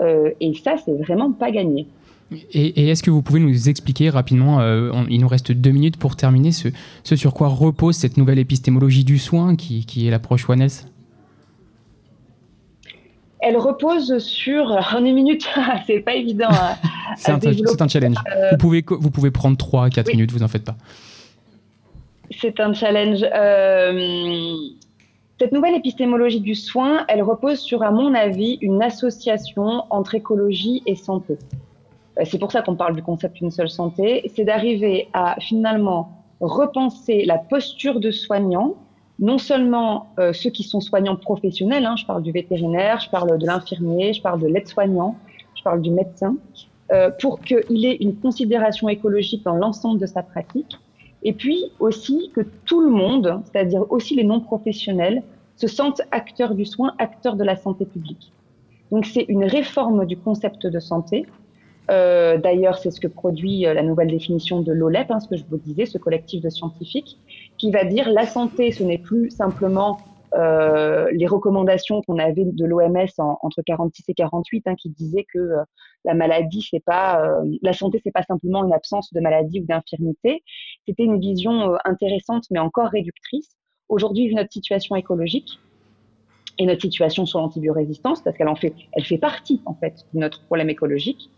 euh, 0.00 0.30
et 0.40 0.54
ça, 0.54 0.76
c'est 0.76 0.94
vraiment 0.94 1.32
pas 1.32 1.50
gagné. 1.50 1.86
Et, 2.30 2.82
et 2.82 2.88
est-ce 2.88 3.02
que 3.02 3.10
vous 3.10 3.22
pouvez 3.22 3.40
nous 3.40 3.68
expliquer 3.68 4.10
rapidement, 4.10 4.60
euh, 4.60 4.90
on, 4.92 5.06
il 5.08 5.20
nous 5.20 5.28
reste 5.28 5.52
deux 5.52 5.70
minutes 5.70 5.96
pour 5.96 6.14
terminer, 6.16 6.52
ce, 6.52 6.68
ce, 7.02 7.16
sur 7.16 7.32
quoi 7.32 7.48
repose 7.48 7.96
cette 7.96 8.16
nouvelle 8.16 8.38
épistémologie 8.38 9.04
du 9.04 9.18
soin 9.18 9.56
qui, 9.56 9.86
qui 9.86 10.06
est 10.06 10.10
l'approche 10.10 10.48
One 10.48 10.60
Health 10.60 10.86
elle 13.40 13.56
repose 13.56 14.18
sur 14.18 14.64
en 14.94 15.04
une 15.04 15.14
minute, 15.14 15.48
c'est 15.86 16.00
pas 16.00 16.14
évident. 16.14 16.48
c'est 17.16 17.30
un, 17.30 17.36
un, 17.36 17.88
challenge. 17.88 18.16
Euh, 18.36 18.50
vous, 18.50 18.56
pouvez, 18.56 18.84
vous 18.88 19.10
pouvez 19.10 19.30
prendre 19.30 19.56
3 19.56 19.90
4 19.90 20.06
oui. 20.06 20.14
minutes, 20.14 20.32
vous 20.32 20.42
en 20.42 20.48
faites 20.48 20.64
pas. 20.64 20.76
C'est 22.30 22.60
un 22.60 22.72
challenge. 22.74 23.22
Euh, 23.22 24.54
cette 25.38 25.52
nouvelle 25.52 25.76
épistémologie 25.76 26.40
du 26.40 26.54
soin, 26.54 27.04
elle 27.08 27.22
repose 27.22 27.60
sur, 27.60 27.82
à 27.82 27.90
mon 27.90 28.12
avis, 28.14 28.58
une 28.60 28.82
association 28.82 29.84
entre 29.90 30.16
écologie 30.16 30.82
et 30.84 30.96
santé. 30.96 31.38
Euh, 32.18 32.22
c'est 32.24 32.38
pour 32.38 32.52
ça 32.52 32.62
qu'on 32.62 32.76
parle 32.76 32.94
du 32.94 33.02
concept 33.02 33.36
d'une 33.36 33.50
seule 33.50 33.70
santé. 33.70 34.30
C'est 34.34 34.44
d'arriver 34.44 35.08
à 35.12 35.36
finalement 35.40 36.10
repenser 36.40 37.24
la 37.24 37.38
posture 37.38 38.00
de 38.00 38.10
soignant, 38.10 38.74
non 39.18 39.38
seulement 39.38 40.08
euh, 40.18 40.32
ceux 40.32 40.50
qui 40.50 40.62
sont 40.62 40.80
soignants 40.80 41.16
professionnels, 41.16 41.84
hein, 41.84 41.96
je 41.96 42.06
parle 42.06 42.22
du 42.22 42.30
vétérinaire, 42.30 43.00
je 43.00 43.10
parle 43.10 43.36
de 43.38 43.46
l'infirmier, 43.46 44.12
je 44.12 44.22
parle 44.22 44.40
de 44.40 44.46
l'aide-soignant, 44.46 45.16
je 45.56 45.62
parle 45.62 45.82
du 45.82 45.90
médecin, 45.90 46.36
euh, 46.92 47.10
pour 47.20 47.40
qu'il 47.40 47.84
ait 47.84 47.96
une 47.96 48.14
considération 48.14 48.88
écologique 48.88 49.44
dans 49.44 49.56
l'ensemble 49.56 49.98
de 49.98 50.06
sa 50.06 50.22
pratique 50.22 50.78
et 51.22 51.32
puis 51.32 51.72
aussi 51.80 52.30
que 52.34 52.42
tout 52.64 52.80
le 52.80 52.90
monde, 52.90 53.42
c'est-à-dire 53.44 53.84
aussi 53.90 54.14
les 54.14 54.24
non-professionnels, 54.24 55.22
se 55.56 55.66
sentent 55.66 56.02
acteurs 56.12 56.54
du 56.54 56.64
soin, 56.64 56.94
acteurs 56.98 57.34
de 57.34 57.42
la 57.42 57.56
santé 57.56 57.84
publique. 57.84 58.32
Donc 58.92 59.04
c'est 59.06 59.26
une 59.28 59.44
réforme 59.44 60.06
du 60.06 60.16
concept 60.16 60.66
de 60.66 60.78
santé. 60.78 61.26
Euh, 61.90 62.38
D'ailleurs, 62.38 62.78
c'est 62.78 62.90
ce 62.90 63.00
que 63.00 63.06
produit 63.06 63.66
euh, 63.66 63.74
la 63.74 63.82
nouvelle 63.82 64.08
définition 64.08 64.60
de 64.60 64.72
l'OLEP, 64.72 65.10
hein, 65.10 65.20
ce 65.20 65.28
que 65.28 65.36
je 65.36 65.44
vous 65.48 65.56
disais, 65.56 65.86
ce 65.86 65.98
collectif 65.98 66.42
de 66.42 66.50
scientifiques, 66.50 67.18
qui 67.56 67.70
va 67.70 67.84
dire 67.84 68.10
la 68.10 68.26
santé, 68.26 68.72
ce 68.72 68.82
n'est 68.82 68.98
plus 68.98 69.30
simplement 69.30 69.98
euh, 70.34 71.08
les 71.12 71.26
recommandations 71.26 72.02
qu'on 72.02 72.18
avait 72.18 72.44
de 72.44 72.64
l'OMS 72.66 73.08
entre 73.18 73.62
46 73.62 74.04
et 74.08 74.14
48, 74.14 74.66
hein, 74.66 74.74
qui 74.74 74.90
disaient 74.90 75.26
que 75.32 75.56
la 76.04 76.14
maladie, 76.14 76.66
c'est 76.70 76.84
pas 76.84 77.40
la 77.62 77.72
santé, 77.72 78.00
c'est 78.04 78.12
pas 78.12 78.22
simplement 78.22 78.64
une 78.64 78.74
absence 78.74 79.12
de 79.12 79.20
maladie 79.20 79.60
ou 79.60 79.64
d'infirmité. 79.64 80.44
C'était 80.86 81.04
une 81.04 81.18
vision 81.18 81.74
intéressante, 81.84 82.44
mais 82.50 82.58
encore 82.58 82.88
réductrice. 82.88 83.56
Aujourd'hui, 83.88 84.28
vu 84.28 84.34
notre 84.34 84.52
situation 84.52 84.96
écologique 84.96 85.58
et 86.58 86.66
notre 86.66 86.82
situation 86.82 87.24
sur 87.24 87.40
l'antibiorésistance, 87.40 88.20
parce 88.22 88.36
qu'elle 88.36 88.48
en 88.48 88.56
fait, 88.56 88.74
elle 88.92 89.04
fait 89.04 89.18
partie 89.18 89.62
en 89.64 89.74
fait 89.74 90.06
de 90.12 90.18
notre 90.18 90.44
problème 90.44 90.68
écologique. 90.68 91.30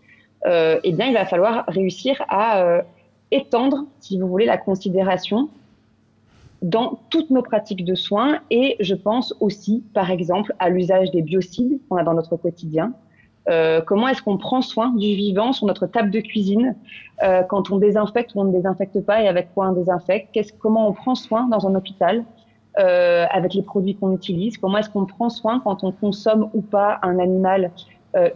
Eh 0.46 0.92
bien, 0.92 1.07
il 1.07 1.14
va 1.14 1.26
falloir 1.26 1.64
réussir 1.68 2.22
à 2.29 2.83
étendre, 3.31 3.85
si 4.00 4.18
vous 4.18 4.26
voulez, 4.26 4.46
la 4.46 4.59
considération 4.59 5.48
dans 6.62 7.00
toutes 7.09 7.31
nos 7.31 7.42
pratiques 7.42 7.85
de 7.85 7.94
soins 7.94 8.40
et 8.50 8.76
je 8.81 8.94
pense 8.94 9.35
aussi, 9.40 9.83
par 9.94 10.11
exemple, 10.11 10.55
à 10.59 10.68
l'usage 10.68 11.11
des 11.11 11.22
biocides 11.22 11.81
qu'on 11.88 11.96
a 11.96 12.03
dans 12.03 12.14
notre 12.14 12.37
quotidien. 12.37 12.92
Euh, 13.48 13.81
comment 13.81 14.09
est-ce 14.09 14.22
qu'on 14.22 14.37
prend 14.37 14.61
soin 14.61 14.90
du 14.90 15.14
vivant 15.14 15.53
sur 15.53 15.66
notre 15.66 15.87
table 15.87 16.11
de 16.11 16.20
cuisine 16.20 16.76
euh, 17.22 17.42
quand 17.42 17.70
on 17.70 17.79
désinfecte 17.79 18.35
ou 18.35 18.40
on 18.40 18.44
ne 18.44 18.53
désinfecte 18.53 19.00
pas 19.00 19.22
et 19.22 19.29
avec 19.29 19.55
quoi 19.55 19.70
on 19.70 19.72
désinfecte? 19.72 20.38
Comment 20.59 20.88
on 20.88 20.92
prend 20.92 21.14
soin 21.14 21.48
dans 21.48 21.66
un 21.66 21.74
hôpital 21.74 22.24
euh, 22.79 23.24
avec 23.31 23.55
les 23.55 23.62
produits 23.62 23.96
qu'on 23.96 24.14
utilise? 24.14 24.59
Comment 24.59 24.79
est-ce 24.79 24.90
qu'on 24.90 25.07
prend 25.07 25.31
soin 25.31 25.61
quand 25.61 25.83
on 25.83 25.92
consomme 25.92 26.50
ou 26.53 26.61
pas 26.61 26.98
un 27.03 27.18
animal 27.18 27.72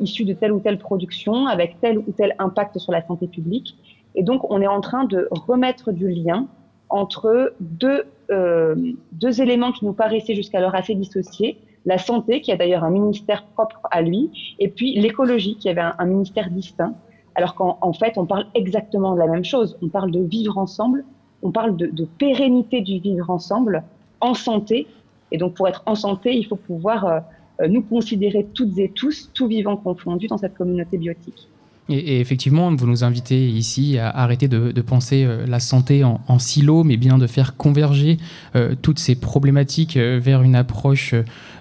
issu 0.00 0.24
de 0.24 0.32
telle 0.32 0.52
ou 0.52 0.60
telle 0.60 0.78
production 0.78 1.46
avec 1.46 1.80
tel 1.80 1.98
ou 1.98 2.12
tel 2.16 2.34
impact 2.38 2.78
sur 2.78 2.92
la 2.92 3.04
santé 3.04 3.26
publique 3.26 3.76
Et 4.14 4.22
donc, 4.22 4.48
on 4.50 4.60
est 4.60 4.66
en 4.66 4.80
train 4.80 5.04
de 5.04 5.26
remettre 5.30 5.92
du 5.92 6.08
lien 6.08 6.46
entre 6.90 7.54
deux, 7.60 8.04
deux 8.30 9.40
éléments 9.40 9.72
qui 9.72 9.84
nous 9.84 9.92
paraissaient 9.92 10.34
jusqu'alors 10.34 10.74
assez 10.74 10.94
dissociés 10.94 11.58
la 11.86 11.98
santé, 11.98 12.40
qui 12.40 12.52
a 12.52 12.56
d'ailleurs 12.56 12.84
un 12.84 12.90
ministère 12.90 13.44
propre 13.54 13.80
à 13.90 14.00
lui, 14.00 14.56
et 14.58 14.68
puis 14.68 14.98
l'écologie, 14.98 15.56
qui 15.56 15.68
avait 15.68 15.82
un, 15.98 16.04
ministère 16.06 16.50
distinct, 16.50 16.94
alors 17.34 17.54
qu'en 17.54 17.92
fait, 17.92 18.16
on 18.16 18.26
parle 18.26 18.46
exactement 18.54 19.14
de 19.14 19.18
la 19.18 19.26
même 19.26 19.44
chose. 19.44 19.76
On 19.82 19.88
parle 19.88 20.10
de 20.10 20.20
vivre 20.20 20.56
ensemble, 20.56 21.04
on 21.42 21.50
parle 21.50 21.76
de, 21.76 22.04
pérennité 22.18 22.80
du 22.80 22.98
vivre 23.00 23.28
ensemble 23.30 23.82
en 24.20 24.34
santé. 24.34 24.86
Et 25.30 25.38
donc, 25.38 25.54
pour 25.54 25.68
être 25.68 25.82
en 25.86 25.94
santé, 25.94 26.34
il 26.34 26.46
faut 26.46 26.56
pouvoir 26.56 27.04
euh, 27.04 27.20
nous 27.68 27.82
considérer 27.82 28.50
toutes 28.54 28.78
et 28.78 28.92
tous, 28.92 29.32
tout 29.32 29.46
vivant 29.46 29.76
confondu, 29.76 30.26
dans 30.26 30.38
cette 30.38 30.54
communauté 30.54 30.98
biotique. 30.98 31.53
Et, 31.90 32.20
effectivement, 32.20 32.74
vous 32.74 32.86
nous 32.86 33.04
invitez 33.04 33.46
ici 33.46 33.98
à 33.98 34.08
arrêter 34.08 34.48
de, 34.48 34.80
penser 34.80 35.24
euh, 35.24 35.46
la 35.46 35.60
santé 35.60 36.02
en, 36.02 36.38
silo, 36.38 36.82
mais 36.82 36.96
bien 36.96 37.18
de 37.18 37.26
faire 37.26 37.56
converger 37.56 38.18
euh, 38.56 38.74
toutes 38.80 38.98
ces 38.98 39.14
problématiques 39.14 39.96
euh, 39.96 40.18
vers 40.22 40.42
une 40.42 40.54
approche, 40.54 41.14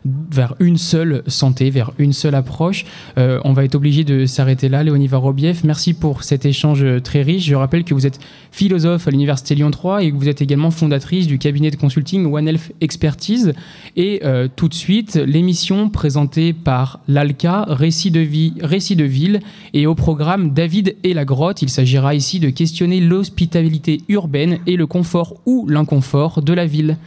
vers 0.06 0.56
une 0.60 0.78
seule 0.78 1.24
santé, 1.28 1.70
vers 1.70 1.92
une 1.98 2.14
seule 2.14 2.36
approche. 2.36 2.86
on 3.16 3.54
va 3.54 3.64
être 3.64 3.76
obligé 3.76 4.04
de 4.04 4.26
s'arrêter 4.26 4.68
là. 4.68 4.84
Léonie 4.84 5.08
Varobiev, 5.08 5.62
merci 5.64 5.94
pour 5.94 6.24
cet 6.24 6.46
échange 6.46 6.86
très 7.04 7.22
riche. 7.22 7.46
Je 7.46 7.56
rappelle 7.56 7.86
que 7.86 7.94
vous 7.94 8.06
êtes 8.06 8.20
philosophe 8.52 9.08
à 9.08 9.12
l'Université 9.12 9.56
Lyon 9.56 9.72
3 9.72 10.04
et 10.04 10.12
que 10.12 10.18
vous 10.18 10.28
êtes 10.28 10.42
également 10.42 10.72
fondatrice 10.72 11.26
du 11.26 11.40
cabinet 11.40 11.72
de 11.72 11.78
consulting 11.78 12.26
One 12.26 12.50
Health 12.50 12.74
Expertise. 12.82 13.54
Et 13.96 14.22
tout 14.58 14.68
de 14.68 14.74
suite, 14.74 15.16
l'émission 15.16 15.90
présentée 15.90 16.52
par 16.52 17.00
l'ALCA, 17.08 17.64
Récit 17.70 18.12
de 18.12 18.20
vie, 18.20 18.56
Récit 18.60 18.98
de 18.98 19.06
ville, 19.06 19.40
et 19.74 19.88
au 19.88 19.96
programme 19.96 20.13
programme 20.16 20.54
David 20.54 20.96
et 21.04 21.16
la 21.16 21.26
grotte. 21.26 21.64
Il 21.64 21.70
s'agira 21.70 22.14
ici 22.14 22.40
de 22.40 22.52
questionner 22.52 23.00
l'hospitalité 23.00 24.02
urbaine 24.10 24.60
et 24.68 24.76
le 24.76 24.86
confort 24.86 25.42
ou 25.48 25.68
l'inconfort 25.68 26.44
de 26.44 26.54
la 26.54 26.68
ville. 26.68 26.98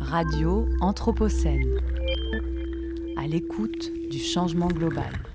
Radio 0.00 0.66
Anthropocène. 0.80 1.62
À 3.16 3.28
l'écoute 3.28 3.92
du 4.10 4.18
changement 4.18 4.66
global. 4.66 5.27